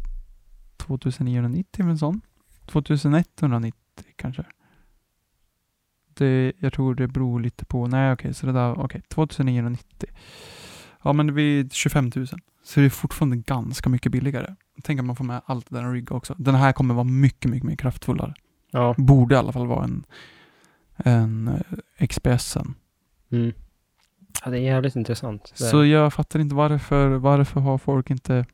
2990 0.77 1.85
med 1.85 1.91
en 1.91 1.97
sån. 1.97 2.21
2190 2.65 3.73
kanske. 4.15 4.43
Det, 6.17 6.53
jag 6.59 6.73
tror 6.73 6.95
det 6.95 7.07
beror 7.07 7.39
lite 7.39 7.65
på, 7.65 7.87
nej 7.87 8.13
okej, 8.13 8.33
så 8.33 8.45
det 8.45 8.51
där, 8.51 8.79
okej, 8.79 9.01
2990. 9.07 10.09
Ja 11.03 11.13
men 11.13 11.27
det 11.27 11.33
blir 11.33 11.69
25 11.69 12.11
000. 12.15 12.27
Så 12.63 12.79
det 12.79 12.85
är 12.85 12.89
fortfarande 12.89 13.37
ganska 13.37 13.89
mycket 13.89 14.11
billigare. 14.11 14.55
Tänk 14.83 14.99
att 14.99 15.05
man 15.05 15.15
får 15.15 15.25
med 15.25 15.41
allt 15.45 15.69
där 15.69 15.91
rigga 15.91 16.15
också. 16.15 16.35
Den 16.37 16.55
här 16.55 16.73
kommer 16.73 16.93
vara 16.93 17.03
mycket, 17.03 17.51
mycket 17.51 17.67
mer 17.67 17.75
kraftfullare. 17.75 18.33
Ja. 18.71 18.95
Borde 18.97 19.35
i 19.35 19.37
alla 19.37 19.51
fall 19.51 19.67
vara 19.67 19.83
en, 19.83 20.05
en 20.95 21.47
eh, 21.99 22.07
XPSen. 22.07 22.75
Mm. 23.31 23.53
Ja, 24.45 24.51
det 24.51 24.57
är 24.57 24.61
jävligt 24.61 24.95
intressant. 24.95 25.51
Så 25.55 25.85
jag 25.85 26.13
fattar 26.13 26.39
inte 26.39 26.55
varför, 26.55 27.09
varför 27.09 27.59
har 27.59 27.77
folk 27.77 28.09
inte 28.09 28.45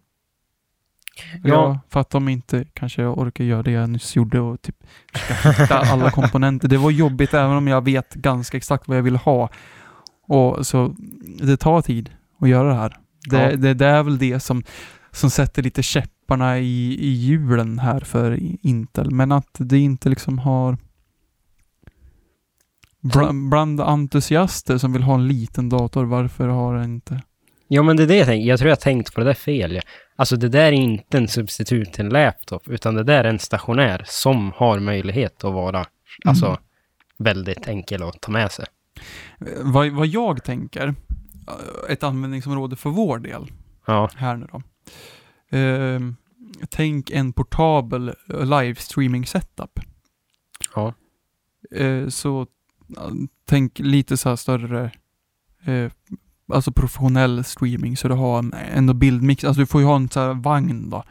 Ja. 1.43 1.79
För 1.89 1.99
att 1.99 2.09
de 2.09 2.29
inte 2.29 2.65
kanske 2.73 3.05
orkar 3.05 3.43
göra 3.43 3.63
det 3.63 3.71
jag 3.71 3.89
nyss 3.89 4.15
gjorde 4.15 4.39
och 4.39 4.61
typ 4.61 4.75
hitta 5.43 5.79
alla 5.79 6.11
komponenter. 6.11 6.67
Det 6.67 6.77
var 6.77 6.91
jobbigt 6.91 7.33
även 7.33 7.57
om 7.57 7.67
jag 7.67 7.83
vet 7.85 8.13
ganska 8.13 8.57
exakt 8.57 8.87
vad 8.87 8.97
jag 8.97 9.03
vill 9.03 9.15
ha. 9.15 9.49
Och 10.27 10.67
så 10.67 10.95
det 11.41 11.57
tar 11.57 11.81
tid 11.81 12.09
att 12.39 12.49
göra 12.49 12.67
det 12.69 12.75
här. 12.75 12.97
Det, 13.29 13.41
Ja. 13.51 13.55
det, 13.55 13.73
det 13.73 13.85
är 13.85 14.03
väl 14.03 14.17
det 14.17 14.39
som, 14.39 14.63
som 15.11 15.29
sätter 15.29 15.63
lite 15.63 15.83
käpparna 15.83 16.59
i, 16.59 16.97
i 16.99 17.09
hjulen 17.09 17.79
här 17.79 17.99
för 17.99 18.39
Intel. 18.67 19.11
Men 19.11 19.31
att 19.31 19.55
det 19.57 19.77
inte 19.79 20.09
liksom 20.09 20.39
har 20.39 20.77
bland, 23.01 23.49
bland 23.49 23.81
entusiaster 23.81 24.77
som 24.77 24.93
vill 24.93 25.03
ha 25.03 25.13
en 25.13 25.27
liten 25.27 25.69
dator, 25.69 26.05
varför 26.05 26.47
har 26.47 26.77
det 26.77 26.83
inte? 26.83 27.21
Ja, 27.67 27.83
men 27.83 27.97
det 27.97 28.03
är 28.03 28.07
det 28.07 28.15
jag 28.15 28.27
tänker. 28.27 28.47
Jag 28.47 28.59
tror 28.59 28.69
jag 28.69 28.75
har 28.75 28.81
tänkt 28.81 29.13
på 29.13 29.19
det 29.19 29.25
där 29.25 29.33
fel. 29.33 29.81
Alltså 30.15 30.35
det 30.35 30.49
där 30.49 30.65
är 30.67 30.71
inte 30.71 31.17
en 31.17 31.27
substitut 31.27 31.93
till 31.93 32.05
en 32.05 32.09
laptop, 32.09 32.67
utan 32.67 32.95
det 32.95 33.03
där 33.03 33.23
är 33.23 33.29
en 33.29 33.39
stationär 33.39 34.03
som 34.07 34.51
har 34.55 34.79
möjlighet 34.79 35.43
att 35.43 35.53
vara 35.53 35.85
alltså, 36.25 36.45
Mm. 36.45 36.59
väldigt 37.17 37.67
enkel 37.67 38.03
att 38.03 38.21
ta 38.21 38.31
med 38.31 38.51
sig. 38.51 38.65
Vad, 39.61 39.89
vad 39.91 40.07
jag 40.07 40.43
tänker, 40.43 40.87
eh, 40.87 41.91
ett 41.91 42.03
användningsområde 42.03 42.75
för 42.75 42.89
vår 42.89 43.19
del, 43.19 43.51
Ja, 43.85 44.09
här 44.15 44.35
nu 44.37 44.47
då. 44.51 44.61
Ehm, 45.57 46.15
tänk 46.69 47.09
en 47.09 47.33
portabel 47.33 48.07
eh, 48.09 48.45
livestreaming 48.45 49.25
setup. 49.25 49.79
ja, 50.75 50.93
Eh, 51.75 52.07
så 52.07 52.47
tänk 53.45 53.79
lite 53.79 54.17
så 54.17 54.29
här 54.29 54.35
större, 54.35 54.91
alltså 56.53 56.71
professionell 56.71 57.43
streaming 57.43 57.97
så 57.97 58.07
du 58.07 58.13
har 58.13 58.39
en, 58.39 58.53
ändå 58.53 58.93
bildmix, 58.93 59.43
alltså 59.43 59.59
du 59.59 59.65
får 59.65 59.81
ju 59.81 59.87
ha 59.87 59.95
en 59.95 60.09
så 60.09 60.19
här 60.19 60.33
vagn 60.33 60.89
då. 60.89 61.03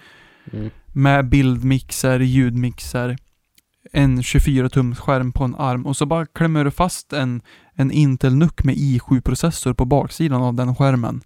mm. 0.53 0.71
Med 0.95 1.29
bildmixer, 1.29 2.21
ljudmixer, 2.21 3.17
en 3.93 4.21
24-tums 4.21 4.95
skärm 4.95 5.33
på 5.33 5.45
en 5.45 5.55
arm 5.55 5.87
och 5.87 5.97
så 5.97 6.07
bara 6.07 6.27
klämmer 6.27 6.65
du 6.65 6.71
fast 6.71 7.13
en, 7.13 7.43
en 7.75 7.91
Intel 7.91 8.37
NUC 8.37 8.53
med 8.65 8.75
i7-processor 8.75 9.75
på 9.75 9.85
baksidan 9.85 10.43
av 10.43 10.55
den 10.55 10.75
skärmen. 10.75 11.21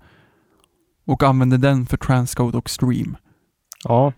Och 1.07 1.23
använder 1.23 1.59
den 1.59 1.87
för 1.87 1.97
transcode 1.97 2.59
och 2.59 2.71
stream. 2.71 3.17
ja, 3.85 4.13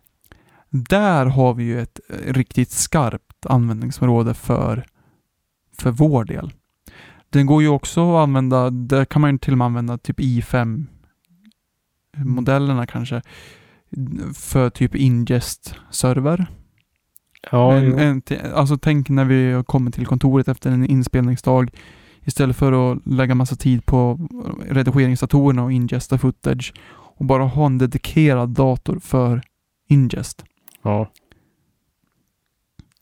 Där 0.71 1.27
har 1.27 1.55
vi 1.55 1.65
ju 1.65 1.81
ett 1.81 2.01
eh, 2.09 2.33
riktigt 2.33 2.71
skarpt 2.71 3.47
användningsområde 3.47 4.35
för, 4.35 4.87
för 5.79 5.91
vår 5.91 6.25
del. 6.25 6.53
Den 7.31 7.47
går 7.47 7.63
ju 7.63 7.69
också 7.69 8.17
att 8.17 8.23
använda, 8.23 8.71
där 8.71 9.05
kan 9.05 9.23
man 9.23 9.33
ju 9.33 9.39
till 9.39 9.53
och 9.53 9.59
med 9.59 9.65
använda 9.65 9.99
typ 9.99 10.21
i5 10.21 10.87
modellerna 12.17 12.87
kanske 12.87 13.23
för 14.35 14.71
typ 14.71 14.95
ingest-server. 14.95 16.47
ja, 17.51 17.75
en, 17.75 17.99
en, 17.99 18.23
alltså 18.55 18.79
tänk 18.79 19.09
när 19.09 19.25
vi 19.25 19.65
kommer 19.67 19.91
till 19.91 20.07
kontoret 20.07 20.49
efter 20.49 20.71
en 20.71 20.87
inspelningsdag. 20.87 21.71
Istället 22.25 22.57
för 22.57 22.93
att 22.93 23.07
lägga 23.07 23.35
massa 23.35 23.57
tid 23.57 23.87
på 23.87 24.29
redigeringsdatorerna 24.69 25.65
och 25.65 25.73
ingesta 25.73 26.19
footage 26.19 26.75
och 26.91 27.25
bara 27.25 27.45
ha 27.45 27.67
en 27.67 27.79
dedikerad 27.79 28.49
dator 28.49 28.99
för 28.99 29.43
ingest. 29.89 30.45
ja. 30.83 31.11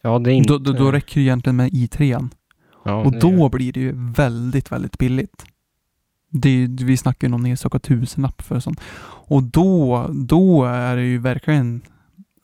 Ja, 0.02 0.18
det 0.18 0.32
är 0.32 0.34
inte... 0.34 0.52
Då, 0.52 0.58
då, 0.58 0.72
då 0.72 0.92
räcker 0.92 1.14
det 1.14 1.20
egentligen 1.20 1.56
med 1.56 1.70
i3. 1.70 2.28
Ja, 2.86 2.94
och 3.04 3.12
det- 3.12 3.18
då 3.18 3.48
blir 3.48 3.72
det 3.72 3.80
ju 3.80 3.92
väldigt, 3.96 4.72
väldigt 4.72 4.98
billigt. 4.98 5.44
Det, 6.30 6.48
är- 6.48 6.84
vi 6.84 6.96
snackar 6.96 7.26
ju 7.28 7.30
någon 7.30 7.46
enstaka 7.46 7.78
tusenlapp 7.78 8.42
för 8.42 8.60
sånt. 8.60 8.80
Och 9.28 9.42
då, 9.42 10.06
då 10.14 10.64
är 10.64 10.96
det 10.96 11.02
ju 11.04 11.18
verkligen 11.18 11.80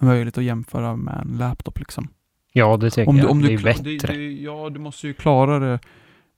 möjligt 0.00 0.38
att 0.38 0.44
jämföra 0.44 0.96
med 0.96 1.20
en 1.26 1.36
laptop 1.38 1.78
liksom. 1.78 2.08
Ja, 2.52 2.76
det 2.76 2.90
tycker 2.90 3.08
Om 3.08 3.16
du, 3.16 3.22
jag. 3.22 3.30
om 3.30 3.42
det 3.42 3.48
du, 3.48 3.54
är 3.54 3.58
kla- 3.58 3.64
bättre. 3.64 3.82
Det, 3.90 4.06
det, 4.18 4.32
ja, 4.32 4.70
du 4.70 4.78
måste 4.80 5.06
ju 5.06 5.14
klara 5.14 5.58
det 5.58 5.78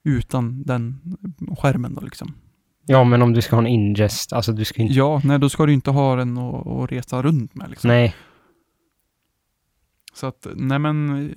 utan 0.04 0.62
den 0.62 1.00
skärmen 1.58 1.94
då 1.94 2.00
liksom. 2.00 2.34
Ja, 2.86 3.04
men 3.04 3.22
om 3.22 3.32
du 3.32 3.42
ska 3.42 3.56
ha 3.56 3.60
en 3.62 3.66
ingest, 3.66 4.32
alltså 4.32 4.52
du 4.52 4.64
ska 4.64 4.82
inte... 4.82 4.94
Ja, 4.94 5.20
nej 5.24 5.38
då 5.38 5.48
ska 5.48 5.66
du 5.66 5.72
inte 5.72 5.90
ha 5.90 6.16
den 6.16 6.38
att, 6.38 6.66
att 6.66 6.92
resa 6.92 7.22
runt 7.22 7.54
med 7.54 7.70
liksom. 7.70 7.88
Nej, 7.88 8.14
Så 10.14 10.26
att, 10.26 10.46
nej 10.56 10.78
men, 10.78 11.28
eh, 11.30 11.34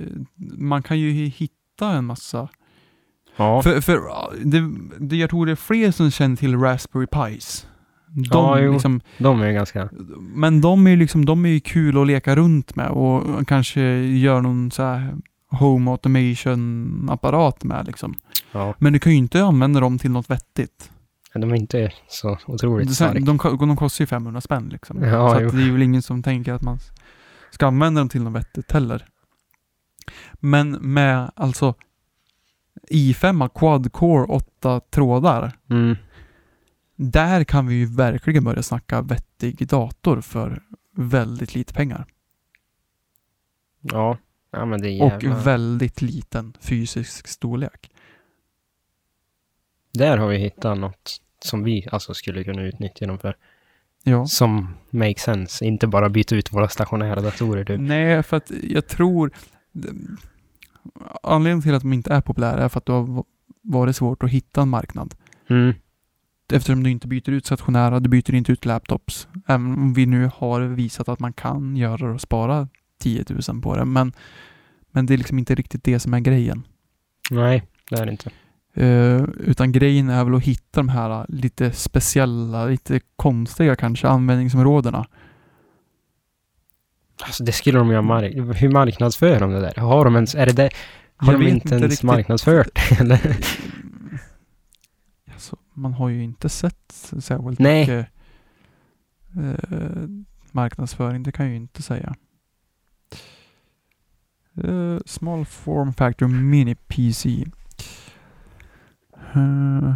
man 0.58 0.84
kan 0.84 1.00
ju 1.00 1.12
hitta 1.12 1.54
en 1.86 2.06
massa. 2.06 2.50
ja. 3.38 3.62
För, 3.62 3.82
för 3.82 3.94
ja, 3.94 4.32
det, 4.46 4.72
det, 5.00 5.16
jag 5.16 5.30
tror 5.30 5.46
det 5.46 5.52
är 5.52 5.56
fler 5.56 5.92
som 5.92 6.12
känner 6.12 6.36
till 6.36 6.58
Raspberry 6.60 7.08
Pis. 7.08 7.68
De, 8.08 8.24
Ja, 8.32 8.60
jo. 8.60 8.74
liksom, 8.74 9.02
De 9.18 9.42
är 9.42 9.48
ju 9.48 9.54
ganska... 9.54 9.90
men 10.20 10.62
de 10.62 10.88
är 10.88 10.92
ju 10.92 10.98
liksom, 10.98 11.26
de 11.26 11.46
är 11.46 11.50
ju 11.50 11.60
kul 11.60 12.02
att 12.02 12.08
leka 12.08 12.36
runt 12.36 12.76
med 12.76 12.90
och 12.90 13.48
kanske 13.48 13.82
gör 14.00 14.42
någon 14.42 14.72
så 14.72 14.84
här 14.84 15.16
home 15.52 15.92
automation-apparat 15.92 17.64
med 17.64 17.86
liksom. 17.88 18.14
Ja, 18.52 18.74
Men 18.80 18.94
du 18.94 19.00
kan 19.00 19.12
ju 19.12 19.18
inte 19.18 19.44
använda 19.44 19.80
dem 19.80 20.00
till 20.00 20.12
något 20.12 20.30
vettigt. 20.30 20.92
de 21.34 21.52
är 21.52 21.56
inte 21.56 21.92
så 22.08 22.38
otroligt 22.48 22.96
starka. 22.96 23.20
de, 23.20 23.38
de 23.60 23.76
kostar 23.78 24.04
ju 24.04 24.08
500 24.08 24.42
spänn 24.42 24.70
liksom. 24.70 25.04
Ja, 25.04 25.34
så 25.34 25.40
det 25.40 25.64
är 25.64 25.72
väl 25.72 25.82
ingen 25.82 26.02
som 26.02 26.24
tänker 26.24 26.54
att 26.54 26.62
man 26.62 26.80
ska 27.52 27.68
använda 27.68 28.02
dem 28.02 28.10
till 28.10 28.22
något 28.24 28.34
vettigt 28.34 28.72
heller. 28.72 29.06
Men 30.34 30.72
med 30.72 31.32
alltså 31.36 31.74
i5 32.90 33.50
quad-core 33.50 34.26
8 34.26 34.80
trådar, 34.80 35.52
Mm. 35.70 35.96
där 36.96 37.44
kan 37.44 37.68
vi 37.68 37.76
ju 37.76 37.86
verkligen 37.86 38.44
börja 38.44 38.64
snacka 38.64 39.02
vettig 39.02 39.68
dator 39.68 40.22
för 40.22 40.64
väldigt 40.96 41.56
lite 41.56 41.74
pengar. 41.74 42.06
Ja. 43.82 44.18
ja, 44.52 44.66
men 44.66 44.82
det 44.82 44.90
är 44.90 45.02
Och 45.04 45.24
jävla... 45.24 45.36
väldigt 45.40 46.02
liten 46.02 46.54
fysisk 46.60 47.28
storlek. 47.28 47.92
Där 49.94 50.18
har 50.18 50.28
vi 50.28 50.38
hittat 50.38 50.78
något 50.78 51.22
som 51.40 51.64
vi 51.64 51.88
alltså 51.92 52.14
skulle 52.14 52.44
kunna 52.44 52.62
utnyttja 52.62 53.08
dem 53.08 53.20
för. 53.20 53.36
Ja. 54.04 54.26
Som 54.26 54.74
makes 54.90 55.24
sense. 55.24 55.66
Inte 55.66 55.88
bara 55.88 56.10
byta 56.10 56.36
ut 56.36 56.54
våra 56.54 56.68
stationära 56.70 57.22
datorer 57.22 57.66
typ. 57.66 57.80
Nej, 57.80 58.24
för 58.24 58.38
att 58.38 58.52
jag 58.64 58.88
tror... 58.88 59.32
Anledningen 61.24 61.62
till 61.62 61.74
att 61.74 61.82
de 61.82 61.94
inte 61.94 62.14
är 62.14 62.22
populära 62.22 62.64
är 62.64 62.70
för 62.70 62.78
att 62.78 62.86
det 62.86 62.94
har 62.94 63.24
varit 63.62 63.96
svårt 63.96 64.24
att 64.24 64.30
hitta 64.30 64.62
en 64.62 64.70
marknad. 64.70 65.16
Mm. 65.50 65.74
Eftersom 66.54 66.84
du 66.84 66.90
inte 66.90 67.08
byter 67.08 67.30
ut 67.30 67.46
stationära, 67.46 68.00
du 68.00 68.10
byter 68.10 68.34
inte 68.34 68.52
ut 68.52 68.66
laptops. 68.66 69.28
Även 69.48 69.74
om 69.74 69.94
vi 69.94 70.06
nu 70.06 70.30
har 70.36 70.62
visat 70.62 71.10
att 71.10 71.20
man 71.20 71.34
kan 71.34 71.78
göra 71.78 72.14
och 72.14 72.22
spara 72.22 72.68
10 73.00 73.26
000 73.50 73.62
på 73.62 73.76
det. 73.76 73.86
Men, 73.86 74.14
men 74.92 75.06
det 75.06 75.14
är 75.14 75.18
liksom 75.18 75.40
inte 75.40 75.56
riktigt 75.56 75.84
det 75.84 76.00
som 76.00 76.14
är 76.14 76.20
grejen. 76.20 76.64
Nej, 77.32 77.64
det 77.90 77.96
är 77.96 78.06
det 78.06 78.12
inte. 78.12 78.32
Eh, 78.74 79.24
utan 79.40 79.72
grejen 79.72 80.10
är 80.10 80.24
väl 80.24 80.36
att 80.36 80.44
hitta 80.44 80.80
de 80.80 80.90
här 80.90 81.26
lite 81.30 81.72
speciella, 81.72 82.66
lite 82.66 83.00
konstiga 83.16 83.76
kanske 83.76 84.08
användningsområdena. 84.08 85.06
Alltså 87.24 87.44
det 87.44 87.52
skulle 87.52 87.78
de 87.80 87.90
ju 87.90 87.96
ha 87.96 88.02
mark- 88.02 88.34
Hur 88.58 88.70
marknadsför 88.70 89.40
de 89.40 89.52
det 89.52 89.60
där? 89.60 89.76
Har 89.76 90.06
de 90.06 90.16
ens... 90.16 90.36
Är 90.36 90.46
det 90.46 90.52
det? 90.54 90.70
Har 91.18 91.32
Jag 91.34 91.42
de 91.42 91.48
inte 91.48 91.70
ens 91.70 91.82
riktigt. 91.84 92.04
marknadsfört 92.04 92.92
eller? 93.00 93.38
Alltså, 95.34 95.58
man 95.74 95.94
har 95.94 96.10
ju 96.10 96.24
inte 96.24 96.50
sett 96.50 96.92
särskilt 97.20 97.60
Nej. 97.60 97.80
mycket 97.80 98.08
eh, 99.38 100.08
marknadsföring, 100.52 101.24
det 101.24 101.32
kan 101.32 101.46
jag 101.46 101.52
ju 101.52 101.58
inte 101.58 101.82
säga. 101.82 102.16
Eh, 104.64 104.98
small 105.06 105.46
form 105.46 105.94
factor 105.94 106.28
mini 106.28 106.76
PC. 106.76 107.46
Eh, 109.34 109.94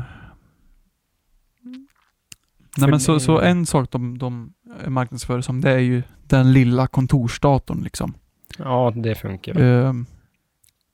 nej 2.77 2.89
men 2.89 2.99
så, 2.99 3.19
så 3.19 3.39
en 3.39 3.65
sak 3.65 3.91
de, 3.91 4.17
de 4.17 4.53
marknadsför 4.87 5.41
som 5.41 5.61
det 5.61 5.71
är 5.71 5.77
ju 5.79 6.03
den 6.27 6.53
lilla 6.53 6.87
kontorsdatorn 6.87 7.81
liksom. 7.83 8.13
Ja, 8.57 8.93
det 8.95 9.15
funkar. 9.15 9.61
Eh, 9.61 9.93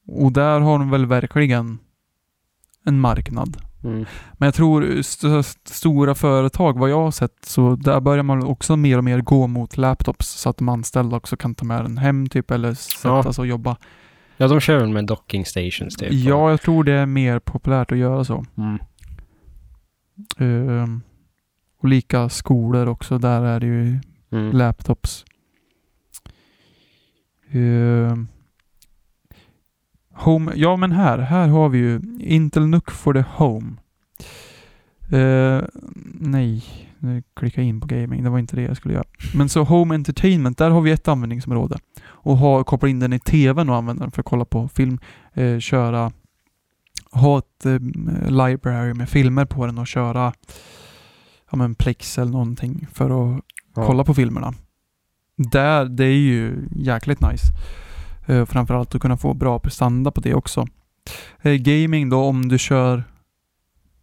och 0.08 0.32
där 0.32 0.60
har 0.60 0.80
de 0.80 0.90
väl 0.90 1.06
verkligen 1.06 1.80
en 2.86 3.00
marknad. 3.00 3.58
Mm. 3.84 4.06
Men 4.34 4.48
jag 4.48 4.54
tror 4.54 5.00
st 5.00 5.28
st 5.40 5.60
stora 5.74 6.16
företag, 6.16 6.80
vad 6.80 6.90
jag 6.90 7.02
har 7.02 7.12
sett, 7.12 7.46
så 7.46 7.76
där 7.76 8.00
börjar 8.00 8.24
man 8.24 8.44
också 8.44 8.76
mer 8.76 8.98
och 8.98 9.04
mer 9.04 9.22
gå 9.22 9.48
mot 9.48 9.78
laptops 9.78 10.28
så 10.28 10.50
att 10.50 10.58
de 10.58 10.70
anställda 10.70 11.18
också 11.18 11.38
kan 11.38 11.56
ta 11.56 11.66
med 11.66 11.84
den 11.84 11.98
hem 11.98 12.30
typ 12.30 12.52
eller 12.52 12.74
sätta 12.74 13.08
Ja. 13.10 13.34
sig 13.34 13.42
och 13.42 13.48
jobba. 13.48 13.78
Ja, 14.38 14.48
de 14.48 14.60
kör 14.60 14.78
väl 14.80 14.90
med 14.90 15.06
docking 15.06 15.46
stations 15.46 15.96
typ. 15.96 16.12
Ja, 16.12 16.50
jag 16.50 16.62
tror 16.62 16.84
det 16.84 16.94
är 16.94 17.06
mer 17.06 17.40
populärt 17.40 17.92
att 17.92 17.98
göra 17.98 18.24
så. 18.24 18.46
Mm. 18.58 18.80
Ehm, 20.40 21.02
och 21.88 21.92
lika 21.92 22.30
skolor 22.30 22.88
också, 22.88 23.18
där 23.18 23.42
är 23.42 23.60
det 23.60 23.66
ju 23.66 24.00
Mm. 24.32 24.52
laptops. 24.58 25.26
Ehm, 27.52 28.28
home, 30.14 30.52
ja 30.56 30.76
men 30.76 30.92
här, 30.92 31.18
här 31.18 31.48
har 31.48 31.70
vi 31.70 31.78
ju 31.78 32.02
Intel 32.20 32.68
NUC 32.68 32.84
for 32.88 33.14
the 33.14 33.24
Home. 33.30 33.72
Eh, 35.12 35.62
nej, 36.20 36.64
nu 37.00 37.24
klickar 37.36 37.62
jag 37.62 37.70
in 37.70 37.82
på 37.82 37.88
gaming, 37.88 38.24
det 38.24 38.30
var 38.30 38.40
inte 38.40 38.56
det 38.56 38.62
jag 38.62 38.78
skulle 38.78 38.94
göra. 38.94 39.08
Men 39.36 39.50
så 39.50 39.64
Home 39.64 39.96
Entertainment, 39.96 40.58
där 40.58 40.70
har 40.70 40.82
vi 40.82 40.92
ett 40.92 41.08
användningsområde. 41.08 41.78
Och 42.06 42.38
ha, 42.38 42.64
koppla 42.64 42.90
in 42.90 43.00
den 43.00 43.14
i 43.14 43.20
TVn 43.20 43.70
och 43.70 43.76
använda 43.76 44.04
den 44.04 44.12
för 44.12 44.22
att 44.22 44.26
kolla 44.26 44.46
på 44.46 44.68
film, 44.68 45.00
eh, 45.34 45.60
köra, 45.60 46.12
ha 47.12 47.38
ett 47.40 47.66
library 48.30 48.94
med 48.94 49.10
filmer 49.10 49.46
på 49.46 49.66
den 49.66 49.78
och 49.78 49.88
köra 49.88 50.34
ja, 51.52 51.58
men 51.58 51.76
Plex 51.76 52.18
eller 52.18 52.32
någonting 52.32 52.88
för 52.94 53.06
att 53.38 53.44
Ja. 53.76 53.86
kolla 53.86 54.04
på 54.04 54.14
filmerna. 54.14 54.54
Där, 55.52 55.86
det 55.86 56.06
är 56.06 56.18
ju 56.18 56.68
jäkligt 56.76 57.22
nice. 57.22 57.44
Uh, 58.30 58.46
framförallt 58.46 58.96
att 58.96 59.02
kunna 59.02 59.18
få 59.18 59.34
bra 59.34 59.60
prestanda 59.60 60.12
på 60.12 60.22
det 60.22 60.34
också. 60.34 60.68
Eh, 61.42 61.54
gaming 61.54 62.10
då, 62.10 62.20
om 62.24 62.50
du 62.50 62.58
kör 62.58 63.04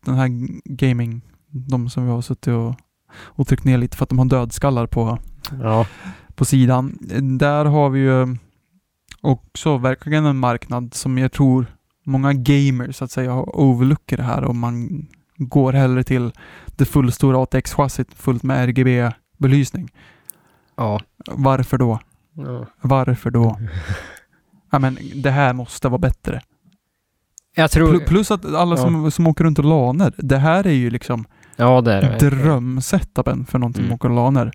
den 0.04 0.14
här 0.14 0.28
gaming, 0.64 1.20
de 1.50 1.88
som 1.90 2.04
vi 2.04 2.10
har 2.10 2.22
suttit 2.22 2.46
och, 2.46 2.74
och 3.16 3.46
tryckt 3.46 3.64
ner 3.64 3.78
lite 3.78 3.96
för 3.96 4.02
att 4.04 4.08
de 4.08 4.18
har 4.18 4.26
dödskallar 4.26 4.86
på, 4.86 5.18
Ja. 5.62 5.86
på 6.34 6.44
sidan. 6.44 6.98
Där 7.38 7.64
har 7.64 7.90
vi 7.90 8.00
ju 8.00 8.36
också 9.20 9.78
verkligen 9.78 10.24
en 10.24 10.36
marknad 10.38 10.94
som 10.94 11.18
jag 11.18 11.32
tror 11.32 11.66
många 12.04 12.32
gamers 12.32 12.96
så 12.96 13.04
att 13.04 13.10
säga 13.10 13.32
har 13.32 13.56
overlookar 13.60 14.16
det 14.16 14.22
här 14.22 14.44
och 14.44 14.56
man 14.56 15.06
går 15.36 15.72
hellre 15.72 16.02
till 16.04 16.32
det 16.76 16.84
fullstora 16.84 17.36
ATX-chassit 17.44 18.14
fullt 18.16 18.42
med 18.42 18.64
RGB-belysning. 18.68 19.88
Ja. 20.76 21.00
Varför 21.26 21.78
då? 21.78 21.98
ja. 22.36 22.66
Varför 22.80 23.30
då? 23.30 23.58
Ja 24.70 24.78
men 24.78 24.98
det 25.14 25.30
här 25.30 25.52
måste 25.52 25.88
vara 25.88 25.98
bättre. 25.98 26.40
Jag 27.56 27.70
tror... 27.70 27.94
Pl- 27.94 28.06
Plus 28.06 28.30
att 28.30 28.54
alla 28.54 28.76
som, 28.76 29.10
som 29.10 29.26
åker 29.26 29.44
runt 29.44 29.58
och 29.58 29.64
laner, 29.64 30.12
det 30.18 30.36
här 30.38 30.66
är 30.66 30.72
ju 30.72 30.90
liksom 30.90 31.24
ja, 31.56 31.80
det 31.80 31.92
är 31.92 32.18
det. 32.18 32.30
drömsetupen 32.30 33.46
för 33.46 33.58
någon 33.58 33.74
som 33.74 33.82
Mm. 33.84 33.94
åker 33.94 34.08
och 34.08 34.14
laner. 34.14 34.52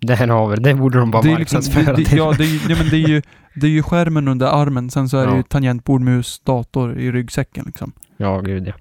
Det 0.00 0.14
här 0.14 0.28
har 0.28 0.48
vi. 0.48 0.56
Det 0.56 0.74
borde 0.74 0.98
de 0.98 1.10
bara 1.10 1.22
Det 1.22 1.32
är 1.32 1.38
liksom, 1.38 1.56
marknadsföra. 1.56 1.96
det, 1.96 2.04
det, 2.10 2.16
ja, 2.16 2.34
det 2.38 2.44
är, 2.44 2.70
ja, 2.70 2.76
men 2.78 2.88
det 2.88 2.96
är 2.96 3.08
ju 3.08 3.22
det 3.54 3.66
är 3.66 3.70
ju 3.70 3.82
skärmen 3.82 4.28
under 4.28 4.46
armen, 4.46 4.90
sen 4.90 5.08
så 5.08 5.16
är 5.18 5.26
det 5.26 5.32
Ja. 5.32 5.36
ju 5.36 5.42
tangentbord, 5.42 6.00
mus, 6.00 6.38
dator 6.40 6.98
i 6.98 7.12
ryggsäcken 7.12 7.64
liksom. 7.66 7.92
ja, 8.16 8.40
gud 8.40 8.68
ja. 8.68 8.72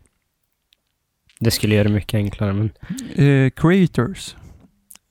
Det 1.40 1.52
skulle 1.52 1.76
göra 1.76 1.88
det 1.88 1.94
mycket 1.94 2.18
enklare, 2.18 2.54
men... 2.54 2.70
Eh, 3.16 3.50
creators. 3.50 4.36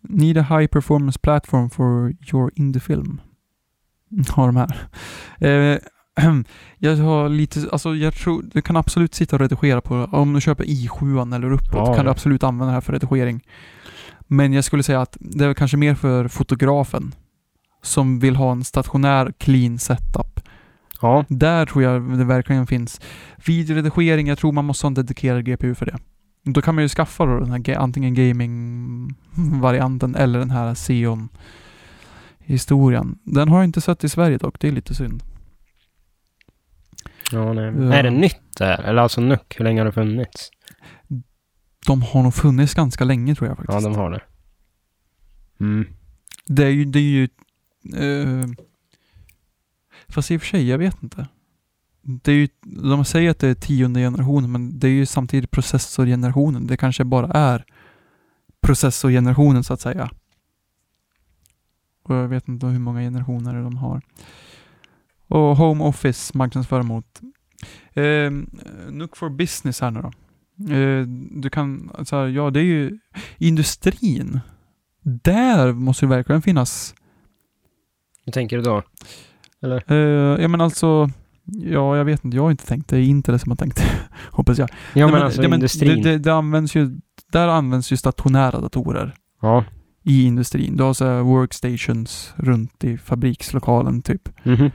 Need 0.08 0.38
a 0.38 0.46
high 0.50 0.66
performance 0.66 1.18
platform 1.18 1.70
for 1.70 2.14
your 2.32 2.50
indie 2.56 2.80
film. 2.80 3.20
Har 4.28 4.46
de 4.46 4.56
här. 4.56 4.88
Eh, 5.40 5.78
jag 6.78 6.96
har 6.96 7.28
lite, 7.28 7.68
alltså 7.72 7.94
jag 7.94 8.14
tror, 8.14 8.42
du 8.52 8.62
kan 8.62 8.76
absolut 8.76 9.14
sitta 9.14 9.36
och 9.36 9.40
redigera 9.40 9.80
på, 9.80 9.94
om 10.12 10.32
du 10.32 10.40
köper 10.40 10.64
i7 10.64 11.34
eller 11.34 11.52
uppåt, 11.52 11.72
Ja, 11.72 11.94
kan 11.94 12.04
du 12.04 12.10
absolut 12.10 12.42
använda 12.42 12.66
det 12.66 12.74
här 12.74 12.80
för 12.80 12.92
redigering. 12.92 13.44
Men 14.26 14.52
jag 14.52 14.64
skulle 14.64 14.82
säga 14.82 15.00
att 15.00 15.16
det 15.20 15.44
är 15.44 15.54
kanske 15.54 15.76
mer 15.76 15.94
för 15.94 16.28
fotografen 16.28 17.14
som 17.82 18.18
vill 18.18 18.36
ha 18.36 18.52
en 18.52 18.64
stationär 18.64 19.32
clean 19.38 19.78
setup. 19.78 20.40
Ja. 21.00 21.24
Där 21.28 21.66
tror 21.66 21.84
jag 21.84 22.18
det 22.18 22.24
verkligen 22.24 22.66
finns. 22.66 23.00
Videoredigering, 23.46 24.26
jag 24.26 24.38
tror 24.38 24.52
man 24.52 24.64
måste 24.64 24.86
ha 24.86 24.88
en 24.88 24.94
dedikerad 24.94 25.44
GPU 25.44 25.74
för 25.74 25.86
det. 25.86 25.98
Då 26.48 26.62
kan 26.62 26.74
man 26.74 26.84
ju 26.84 26.88
skaffa 26.88 27.26
då 27.26 27.40
den 27.40 27.52
här 27.52 27.76
antingen 27.76 28.14
gaming-varianten 28.14 30.14
eller 30.14 30.38
den 30.38 30.50
här 30.50 30.74
Xeon-historien. 30.74 33.18
Den 33.22 33.48
har 33.48 33.58
jag 33.58 33.64
inte 33.64 33.80
sett 33.80 34.04
i 34.04 34.08
Sverige 34.08 34.38
dock, 34.38 34.60
det 34.60 34.68
är 34.68 34.72
lite 34.72 34.94
synd. 34.94 35.22
Ja, 37.32 37.52
nej. 37.52 37.64
Ja. 37.64 37.94
Är 37.94 38.02
det 38.02 38.10
nytt 38.10 38.56
där? 38.58 38.82
Eller 38.82 39.02
alltså 39.02 39.20
NUC, 39.20 39.40
hur 39.56 39.64
länge 39.64 39.80
har 39.80 39.86
det 39.86 39.92
funnits? 39.92 40.50
De 41.86 42.02
har 42.02 42.22
nog 42.22 42.34
funnits 42.34 42.74
ganska 42.74 43.04
länge 43.04 43.34
tror 43.34 43.48
jag 43.48 43.56
faktiskt. 43.56 43.82
Ja, 43.82 43.88
de 43.88 43.96
har 43.96 44.10
det. 44.10 44.22
Mm. 45.60 45.86
Det 46.46 46.64
är 46.64 46.70
ju, 46.70 46.84
det 46.84 46.98
är 46.98 47.02
ju 47.02 47.28
eh, 47.94 48.46
Fast 50.08 50.30
i 50.30 50.36
och 50.36 50.40
för 50.40 50.48
sig, 50.48 50.68
jag 50.68 50.78
vet 50.78 51.02
inte. 51.02 51.26
Det 52.08 52.32
är 52.32 52.36
ju, 52.36 52.48
de 52.62 53.04
säger 53.04 53.30
att 53.30 53.38
det 53.38 53.48
är 53.48 53.54
tionde 53.54 54.00
generationen, 54.00 54.52
men 54.52 54.78
det 54.78 54.88
är 54.88 54.92
ju 54.92 55.06
samtidigt 55.06 55.50
processorgenerationen. 55.50 56.66
Det 56.66 56.76
kanske 56.76 57.04
bara 57.04 57.30
är 57.30 57.64
processorgenerationen 58.60 59.64
så 59.64 59.74
att 59.74 59.80
säga. 59.80 60.10
Och 62.02 62.14
jag 62.14 62.28
vet 62.28 62.48
inte 62.48 62.66
hur 62.66 62.78
många 62.78 63.00
generationer 63.00 63.62
de 63.62 63.76
har. 63.76 64.02
Och 65.28 65.56
Home 65.56 65.84
Office 65.84 66.38
marknadsför 66.38 66.82
mot 66.82 67.20
eh, 67.92 68.30
Nook 68.90 69.16
for 69.16 69.28
Business 69.28 69.80
här 69.80 69.90
nu 69.90 70.02
då. 70.02 70.10
Eh, 70.74 71.06
du 71.30 71.50
kan, 71.50 71.90
alltså, 71.94 72.28
ja 72.28 72.50
det 72.50 72.60
är 72.60 72.64
ju 72.64 72.98
industrin. 73.38 74.40
Där 75.02 75.72
måste 75.72 76.06
det 76.06 76.10
verkligen 76.10 76.42
finnas 76.42 76.94
Hur 78.24 78.32
tänker 78.32 78.56
du 78.56 78.62
då? 78.62 78.82
Eller? 79.62 79.92
Uh, 79.92 80.42
ja 80.42 80.48
men 80.48 80.60
alltså, 80.60 81.10
ja 81.46 81.96
jag 81.96 82.04
vet 82.04 82.24
inte, 82.24 82.36
jag 82.36 82.44
har 82.44 82.50
inte 82.50 82.66
tänkt 82.66 82.88
det. 82.88 82.96
är 82.96 83.02
inte 83.02 83.32
det 83.32 83.38
som 83.38 83.50
jag 83.50 83.58
tänkt. 83.58 83.82
Hoppas 84.30 84.58
jag. 84.58 84.70
Ja, 84.94 85.06
Nej, 85.06 85.14
men 85.14 85.22
alltså 85.22 85.42
ja, 85.42 85.54
industrin. 85.54 86.02
Det, 86.02 86.10
det, 86.10 86.18
det 86.18 86.34
används 86.34 86.74
ju, 86.74 87.00
där 87.32 87.48
används 87.48 87.92
ju 87.92 87.96
stationära 87.96 88.60
datorer 88.60 89.14
Ja. 89.42 89.64
i 90.02 90.24
industrin. 90.24 90.76
Du 90.76 90.82
har 90.84 90.94
så 90.94 91.22
workstations 91.22 92.34
runt 92.36 92.84
i 92.84 92.98
fabrikslokalen 92.98 94.02
typ. 94.02 94.28
Mhm. 94.44 94.70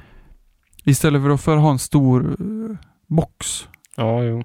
Istället 0.84 1.22
för 1.22 1.30
att 1.30 1.41
för 1.41 1.57
ha 1.57 1.72
en 1.72 1.80
stor 1.80 2.36
eh, 2.39 2.78
box. 3.07 3.67
Ja, 3.97 4.24
jo. 4.24 4.43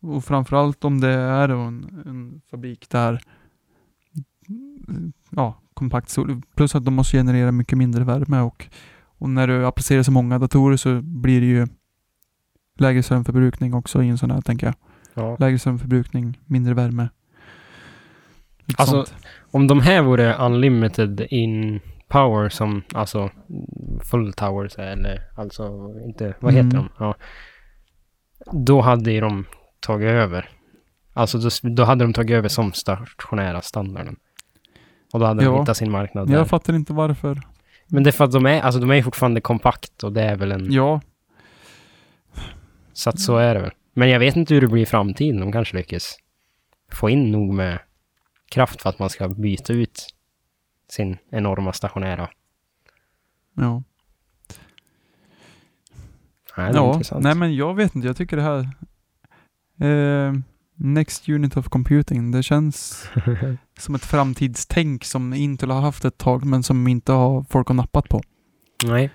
Och 0.00 0.24
framförallt 0.24 0.84
om 0.84 1.00
det 1.00 1.12
är 1.12 1.48
en, 1.48 2.02
en 2.06 2.40
fabrik 2.50 2.90
där 2.90 3.20
ja, 5.30 5.60
kompakt 5.74 6.08
sol. 6.08 6.42
Plus 6.56 6.74
att 6.74 6.84
de 6.84 6.94
måste 6.94 7.16
generera 7.16 7.52
mycket 7.52 7.78
mindre 7.78 8.04
värme 8.04 8.40
och, 8.40 8.66
och 9.18 9.30
när 9.30 9.46
du 9.46 9.66
applicerar 9.66 10.02
så 10.02 10.12
många 10.12 10.38
datorer 10.38 10.76
så 10.76 11.00
blir 11.02 11.40
det 11.40 11.46
ju 11.46 11.66
lägre 12.78 13.02
strömförbrukning 13.02 13.74
också 13.74 14.02
i 14.02 14.08
en 14.08 14.18
sån 14.18 14.30
här, 14.30 14.40
tänker 14.40 14.66
jag. 14.66 14.74
Ja. 15.14 15.36
Lägre 15.38 15.58
strömförbrukning, 15.58 16.38
mindre 16.46 16.74
värme. 16.74 17.08
Lite 18.66 18.82
Alltså, 18.82 19.04
sånt. 19.04 19.14
Om 19.50 19.66
de 19.66 19.80
här 19.80 20.02
vore 20.02 20.34
unlimited 20.34 21.20
in 21.30 21.80
power 22.08 22.48
som, 22.48 22.82
alltså 22.94 23.30
full 24.10 24.32
towers 24.32 24.78
eller 24.78 25.20
alltså 25.36 25.92
inte, 26.06 26.34
vad 26.40 26.52
heter 26.52 26.62
Mm. 26.78 26.88
de? 26.98 27.04
Ja. 27.04 27.14
Då 28.52 28.80
hade 28.80 29.12
ju 29.12 29.20
de 29.20 29.44
tagit 29.80 30.06
över. 30.08 30.48
Alltså 31.12 31.38
då, 31.38 31.48
då 31.74 31.84
hade 31.84 32.04
de 32.04 32.12
tagit 32.12 32.30
över 32.36 32.48
som 32.48 32.72
stationära 32.72 33.60
standarden. 33.60 34.16
Och 35.12 35.20
då 35.20 35.26
hade 35.26 35.40
de 35.40 35.44
Ja. 35.46 35.60
hittat 35.60 35.76
sin 35.76 35.90
marknad 35.90 36.28
där. 36.28 36.34
Jag 36.34 36.48
fattar 36.48 36.74
inte 36.74 36.92
varför. 36.92 37.40
Men 37.88 38.02
det 38.02 38.10
är 38.10 38.12
för 38.12 38.24
att 38.24 38.32
de 38.32 38.46
är, 38.46 38.60
alltså 38.60 38.80
de 38.80 38.90
är 38.90 39.02
fortfarande 39.02 39.40
kompakt 39.40 40.02
och 40.02 40.12
det 40.12 40.22
är 40.22 40.36
väl 40.36 40.52
en, 40.52 40.72
Ja, 40.72 41.00
så 42.92 43.10
att 43.10 43.20
så 43.20 43.36
är 43.36 43.54
det 43.54 43.60
väl. 43.60 43.72
Men 43.92 44.10
jag 44.10 44.18
vet 44.18 44.36
inte 44.36 44.54
hur 44.54 44.60
det 44.60 44.66
blir 44.66 44.82
i 44.82 44.86
framtiden. 44.86 45.40
De 45.40 45.52
kanske 45.52 45.76
lyckas 45.76 46.18
få 46.92 47.10
in 47.10 47.32
nog 47.32 47.54
med 47.54 47.78
kraft 48.50 48.82
för 48.82 48.90
att 48.90 48.98
man 48.98 49.10
ska 49.10 49.28
byta 49.28 49.72
ut 49.72 50.06
sin 50.88 51.16
enorma 51.30 51.72
stationära. 51.72 52.30
ja. 53.56 53.82
Nej, 56.56 56.72
det 56.72 56.78
ja. 56.78 56.92
intressant. 56.92 57.22
Nej 57.22 57.34
men 57.34 57.54
jag 57.54 57.74
vet 57.74 57.94
inte, 57.94 58.06
jag 58.06 58.16
tycker 58.16 58.36
det 58.36 58.42
här 58.42 58.60
eh, 59.90 60.32
Next 60.80 61.28
Unit 61.28 61.56
of 61.56 61.68
Computing, 61.68 62.30
det 62.30 62.42
känns 62.42 63.08
som 63.78 63.94
ett 63.94 64.04
framtidstänk 64.04 65.04
som 65.04 65.34
Intel 65.34 65.70
har 65.70 65.80
haft 65.80 66.04
ett 66.04 66.18
tag 66.18 66.44
men 66.44 66.62
som 66.62 66.88
inte 66.88 67.12
har 67.12 67.44
folk 67.50 67.68
har 67.68 67.74
nappat 67.74 68.08
på. 68.08 68.22
Nej. 68.84 69.10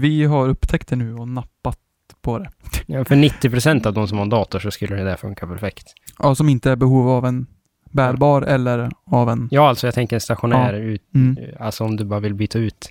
Vi 0.00 0.24
har 0.24 0.48
upptäckt 0.48 0.88
det 0.88 0.96
nu 0.96 1.14
och 1.14 1.28
nappat 1.28 1.78
på 2.22 2.38
det. 2.38 2.50
Ja, 2.86 3.04
för 3.04 3.14
90% 3.16 3.86
av 3.86 3.94
de 3.94 4.08
som 4.08 4.18
har 4.18 4.22
en 4.22 4.28
dator 4.30 4.58
så 4.58 4.70
skulle 4.70 4.96
det 4.96 5.04
där 5.04 5.16
funka 5.16 5.46
perfekt. 5.46 5.84
Ja, 6.18 6.34
som 6.34 6.48
inte 6.48 6.70
är 6.70 6.76
behov 6.76 7.08
av 7.08 7.26
en 7.26 7.46
bärbar 7.92 8.42
eller 8.42 8.90
av 9.06 9.30
en... 9.30 9.48
Ja, 9.50 9.68
alltså 9.68 9.86
jag 9.86 9.94
tänker 9.94 10.16
en 10.16 10.20
stationär 10.20 10.74
ut, 10.74 11.02
Mm, 11.14 11.36
alltså 11.60 11.84
om 11.84 11.96
du 11.96 12.04
bara 12.04 12.20
vill 12.20 12.34
byta 12.34 12.58
ut. 12.58 12.90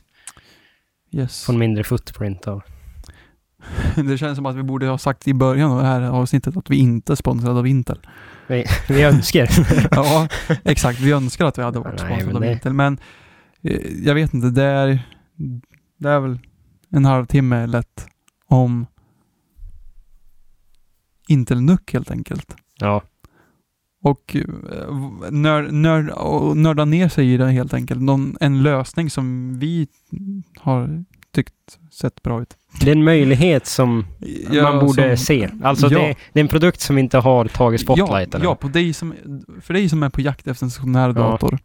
yes. 1.12 1.46
Få 1.46 1.52
en 1.52 1.60
mindre 1.60 1.84
footprint 1.84 2.48
av. 2.48 2.62
Det 3.95 4.17
känns 4.17 4.36
som 4.36 4.45
att 4.45 4.55
vi 4.55 4.63
borde 4.63 4.88
ha 4.88 4.97
sagt 4.97 5.28
i 5.28 5.34
början 5.34 5.72
av 5.72 5.78
det 5.82 5.88
här 5.88 6.01
avsnittet 6.01 6.57
att 6.57 6.70
vi 6.70 6.78
inte 6.78 7.13
är 7.13 7.15
sponsrade 7.15 7.59
av 7.59 7.67
Intel. 7.67 7.99
Vi, 8.47 8.65
vi 8.89 9.03
önskar. 9.03 9.49
Ja, 9.91 10.28
exakt. 10.63 10.99
Vi 10.99 11.11
önskar 11.11 11.45
att 11.45 11.57
vi 11.57 11.61
hade 11.63 11.80
varit 11.80 11.99
Nej, 12.01 12.11
sponsrade 12.11 12.36
av 12.36 12.41
det- 12.41 12.51
Intel, 12.53 12.74
men 12.74 12.97
eh, 13.61 14.05
jag 14.05 14.15
vet 14.15 14.34
inte, 14.34 14.49
det 14.49 14.63
är, 14.63 14.99
det 15.97 16.09
är 16.09 16.20
väl 16.20 16.39
en 16.89 17.05
halvtimme 17.05 17.67
lätt 17.67 18.07
om 18.47 18.86
Intel 21.28 21.61
NUC 21.61 21.80
helt 21.93 22.11
enkelt. 22.11 22.55
ja, 22.80 23.03
Och 24.01 24.36
eh, 24.36 25.32
nörd, 25.72 26.09
och 26.09 26.57
nörda 26.57 26.86
ner 26.86 27.09
sig 27.09 27.34
i 27.34 27.38
det 27.38 27.51
helt 27.51 27.74
enkelt. 27.74 28.01
Någon, 28.01 28.38
en 28.39 28.63
lösning 28.63 29.09
som 29.09 29.57
vi 29.59 29.88
har 30.57 31.03
tyckt 31.32 31.80
sett 31.91 32.22
bra 32.24 32.41
ut. 32.41 32.57
Det 32.82 32.88
är 32.91 32.95
en 32.95 33.03
möjlighet 33.03 33.65
som 33.65 34.05
Ja, 34.51 34.63
man 34.63 34.80
borde 34.86 35.17
som- 35.17 35.26
se. 35.26 35.49
Alltså 35.63 35.88
ja. 35.91 35.99
det, 35.99 36.15
det 36.34 36.39
är 36.39 36.41
en 36.43 36.47
produkt 36.47 36.82
som 36.82 36.97
inte 36.97 37.17
har 37.17 37.45
tagit 37.45 37.82
Ja, 37.82 37.95
spotlighten. 37.95 38.41
ja 38.43 38.55
på 38.55 38.67
dig 38.67 38.93
som, 38.93 39.13
för 39.61 39.74
dig 39.74 39.89
som 39.89 40.03
är 40.03 40.09
på 40.09 40.22
jakt 40.22 40.47
efter 40.47 40.65
en 40.65 40.70
stationär 40.72 41.07
Ja. 41.07 41.13
dator. 41.13 41.59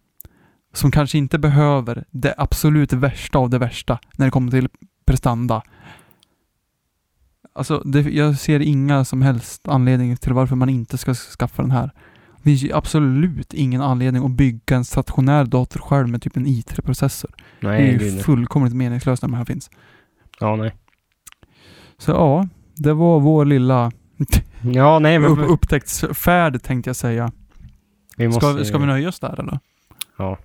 Som 0.75 0.91
kanske 0.91 1.19
inte 1.19 1.39
behöver 1.39 2.05
det 2.11 2.35
absolut 2.39 2.93
värsta 2.93 3.39
av 3.39 3.51
det 3.51 3.59
värsta 3.59 3.99
när 4.17 4.27
det 4.27 4.31
kommer 4.31 4.51
till 4.51 4.69
prestanda. 5.07 5.63
Alltså, 7.53 7.79
det, 7.85 8.01
jag 8.01 8.39
ser 8.39 8.61
inga 8.61 9.05
som 9.05 9.23
helst 9.23 9.69
anledningar 9.69 10.17
till 10.17 10.33
varför 10.33 10.57
man 10.57 10.69
inte 10.69 10.99
ska 10.99 11.15
skaffa 11.15 11.63
den 11.63 11.71
här. 11.71 11.91
Det 12.37 12.43
finns 12.51 12.63
ju 12.63 12.73
absolut 12.73 13.55
ingen 13.55 13.81
anledning 13.81 14.25
att 14.25 14.31
bygga 14.31 14.77
en 14.77 14.85
stationär 14.85 15.45
dator 15.45 15.81
själv 15.81 16.09
med 16.09 16.23
typ 16.23 16.37
en 16.37 16.47
i3-processor. 16.47 17.31
Det 17.61 17.67
är 17.69 17.79
ju 17.81 17.99
gud. 17.99 18.15
nej. 18.15 18.23
fullkomligt 18.23 18.75
meningslöst 18.75 19.23
när 19.23 19.29
de 19.29 19.35
här 19.37 19.45
finns. 19.45 19.71
Ja, 20.41 20.57
nej. 20.57 20.75
Så 22.05 22.11
ja, 22.11 22.49
det 22.75 22.93
var 22.93 23.21
vår 23.21 23.45
lilla 23.45 23.93
Ja, 24.75 24.99
nej, 24.99 25.19
men 25.19 25.31
upp, 25.31 25.51
upptäcktsfärd 25.51 26.63
tänkte 26.63 26.89
jag 26.89 26.97
säga. 26.97 27.33
vi 28.17 28.27
måste... 28.27 28.41
Ska, 28.41 28.65
ska 28.65 28.79
vi 28.79 28.87
nöja 28.87 29.09
oss 29.09 29.21
där 29.21 29.41
eller? 29.41 29.59
Ja. 30.17 30.39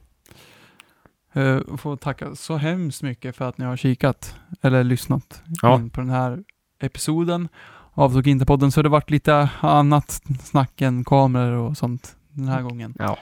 Uh, 1.37 1.77
får 1.77 1.97
tacka 1.97 2.35
så 2.35 2.57
hemskt 2.57 3.03
mycket 3.03 3.35
för 3.35 3.49
att 3.49 3.57
ni 3.57 3.65
har 3.65 3.77
kikat 3.77 4.35
eller 4.61 4.83
lyssnat 4.83 5.43
Ja. 5.61 5.81
på 5.93 6.01
den 6.01 6.09
här 6.09 6.43
episoden 6.81 7.47
av 7.93 8.27
inte 8.27 8.45
podden 8.45 8.71
så 8.71 8.77
har 8.79 8.83
det 8.83 8.89
varit 8.89 9.09
lite 9.09 9.49
annat 9.59 10.21
snack 10.43 10.81
än 10.81 11.03
kameror 11.03 11.57
och 11.57 11.77
sånt 11.77 12.15
den 12.29 12.47
här 12.47 12.61
gången. 12.61 12.93
Ja. 12.99 13.17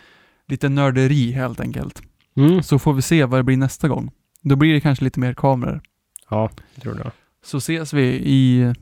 Lite 0.47 0.69
nörderi 0.69 1.31
helt 1.31 1.59
enkelt. 1.59 2.01
Mm. 2.35 2.63
Så 2.63 2.79
får 2.79 2.93
vi 2.93 3.01
se 3.01 3.25
vad 3.25 3.39
det 3.39 3.43
blir 3.43 3.57
nästa 3.57 3.87
gång. 3.87 4.11
Då 4.41 4.55
blir 4.55 4.73
det 4.73 4.81
kanske 4.81 5.03
lite 5.03 5.19
mer 5.19 5.33
kameror. 5.33 5.81
Ja, 6.29 6.49
jag 6.73 6.83
tror 6.83 6.93
det. 6.93 7.11
Så 7.47 7.57
ses 7.57 7.93
vi 7.93 8.03
i 8.25 8.73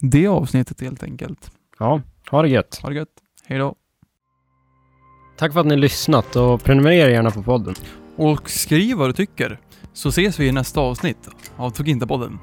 det 0.00 0.26
avsnittet 0.26 0.80
helt 0.80 1.02
enkelt. 1.02 1.50
Ja, 1.78 2.00
ha 2.30 2.42
det 2.42 2.48
gött. 2.48 2.78
Ha 2.82 2.88
det 2.88 2.94
gött. 2.94 3.08
Hej 3.46 3.58
då. 3.58 3.74
Tack 5.36 5.52
för 5.52 5.60
att 5.60 5.66
ni 5.66 5.74
har 5.74 5.80
lyssnat 5.80 6.36
och 6.36 6.62
prenumerera 6.62 7.10
gärna 7.10 7.30
på 7.30 7.42
podden. 7.42 7.74
Och 8.16 8.50
skriv 8.50 8.96
vad 8.96 9.08
du 9.08 9.12
tycker. 9.12 9.60
Så 9.92 10.08
ses 10.08 10.40
vi 10.40 10.48
i 10.48 10.52
nästa 10.52 10.80
avsnitt 10.80 11.28
av 11.56 11.70
Tog 11.70 11.88
inte 11.88 12.06
podden. 12.06 12.38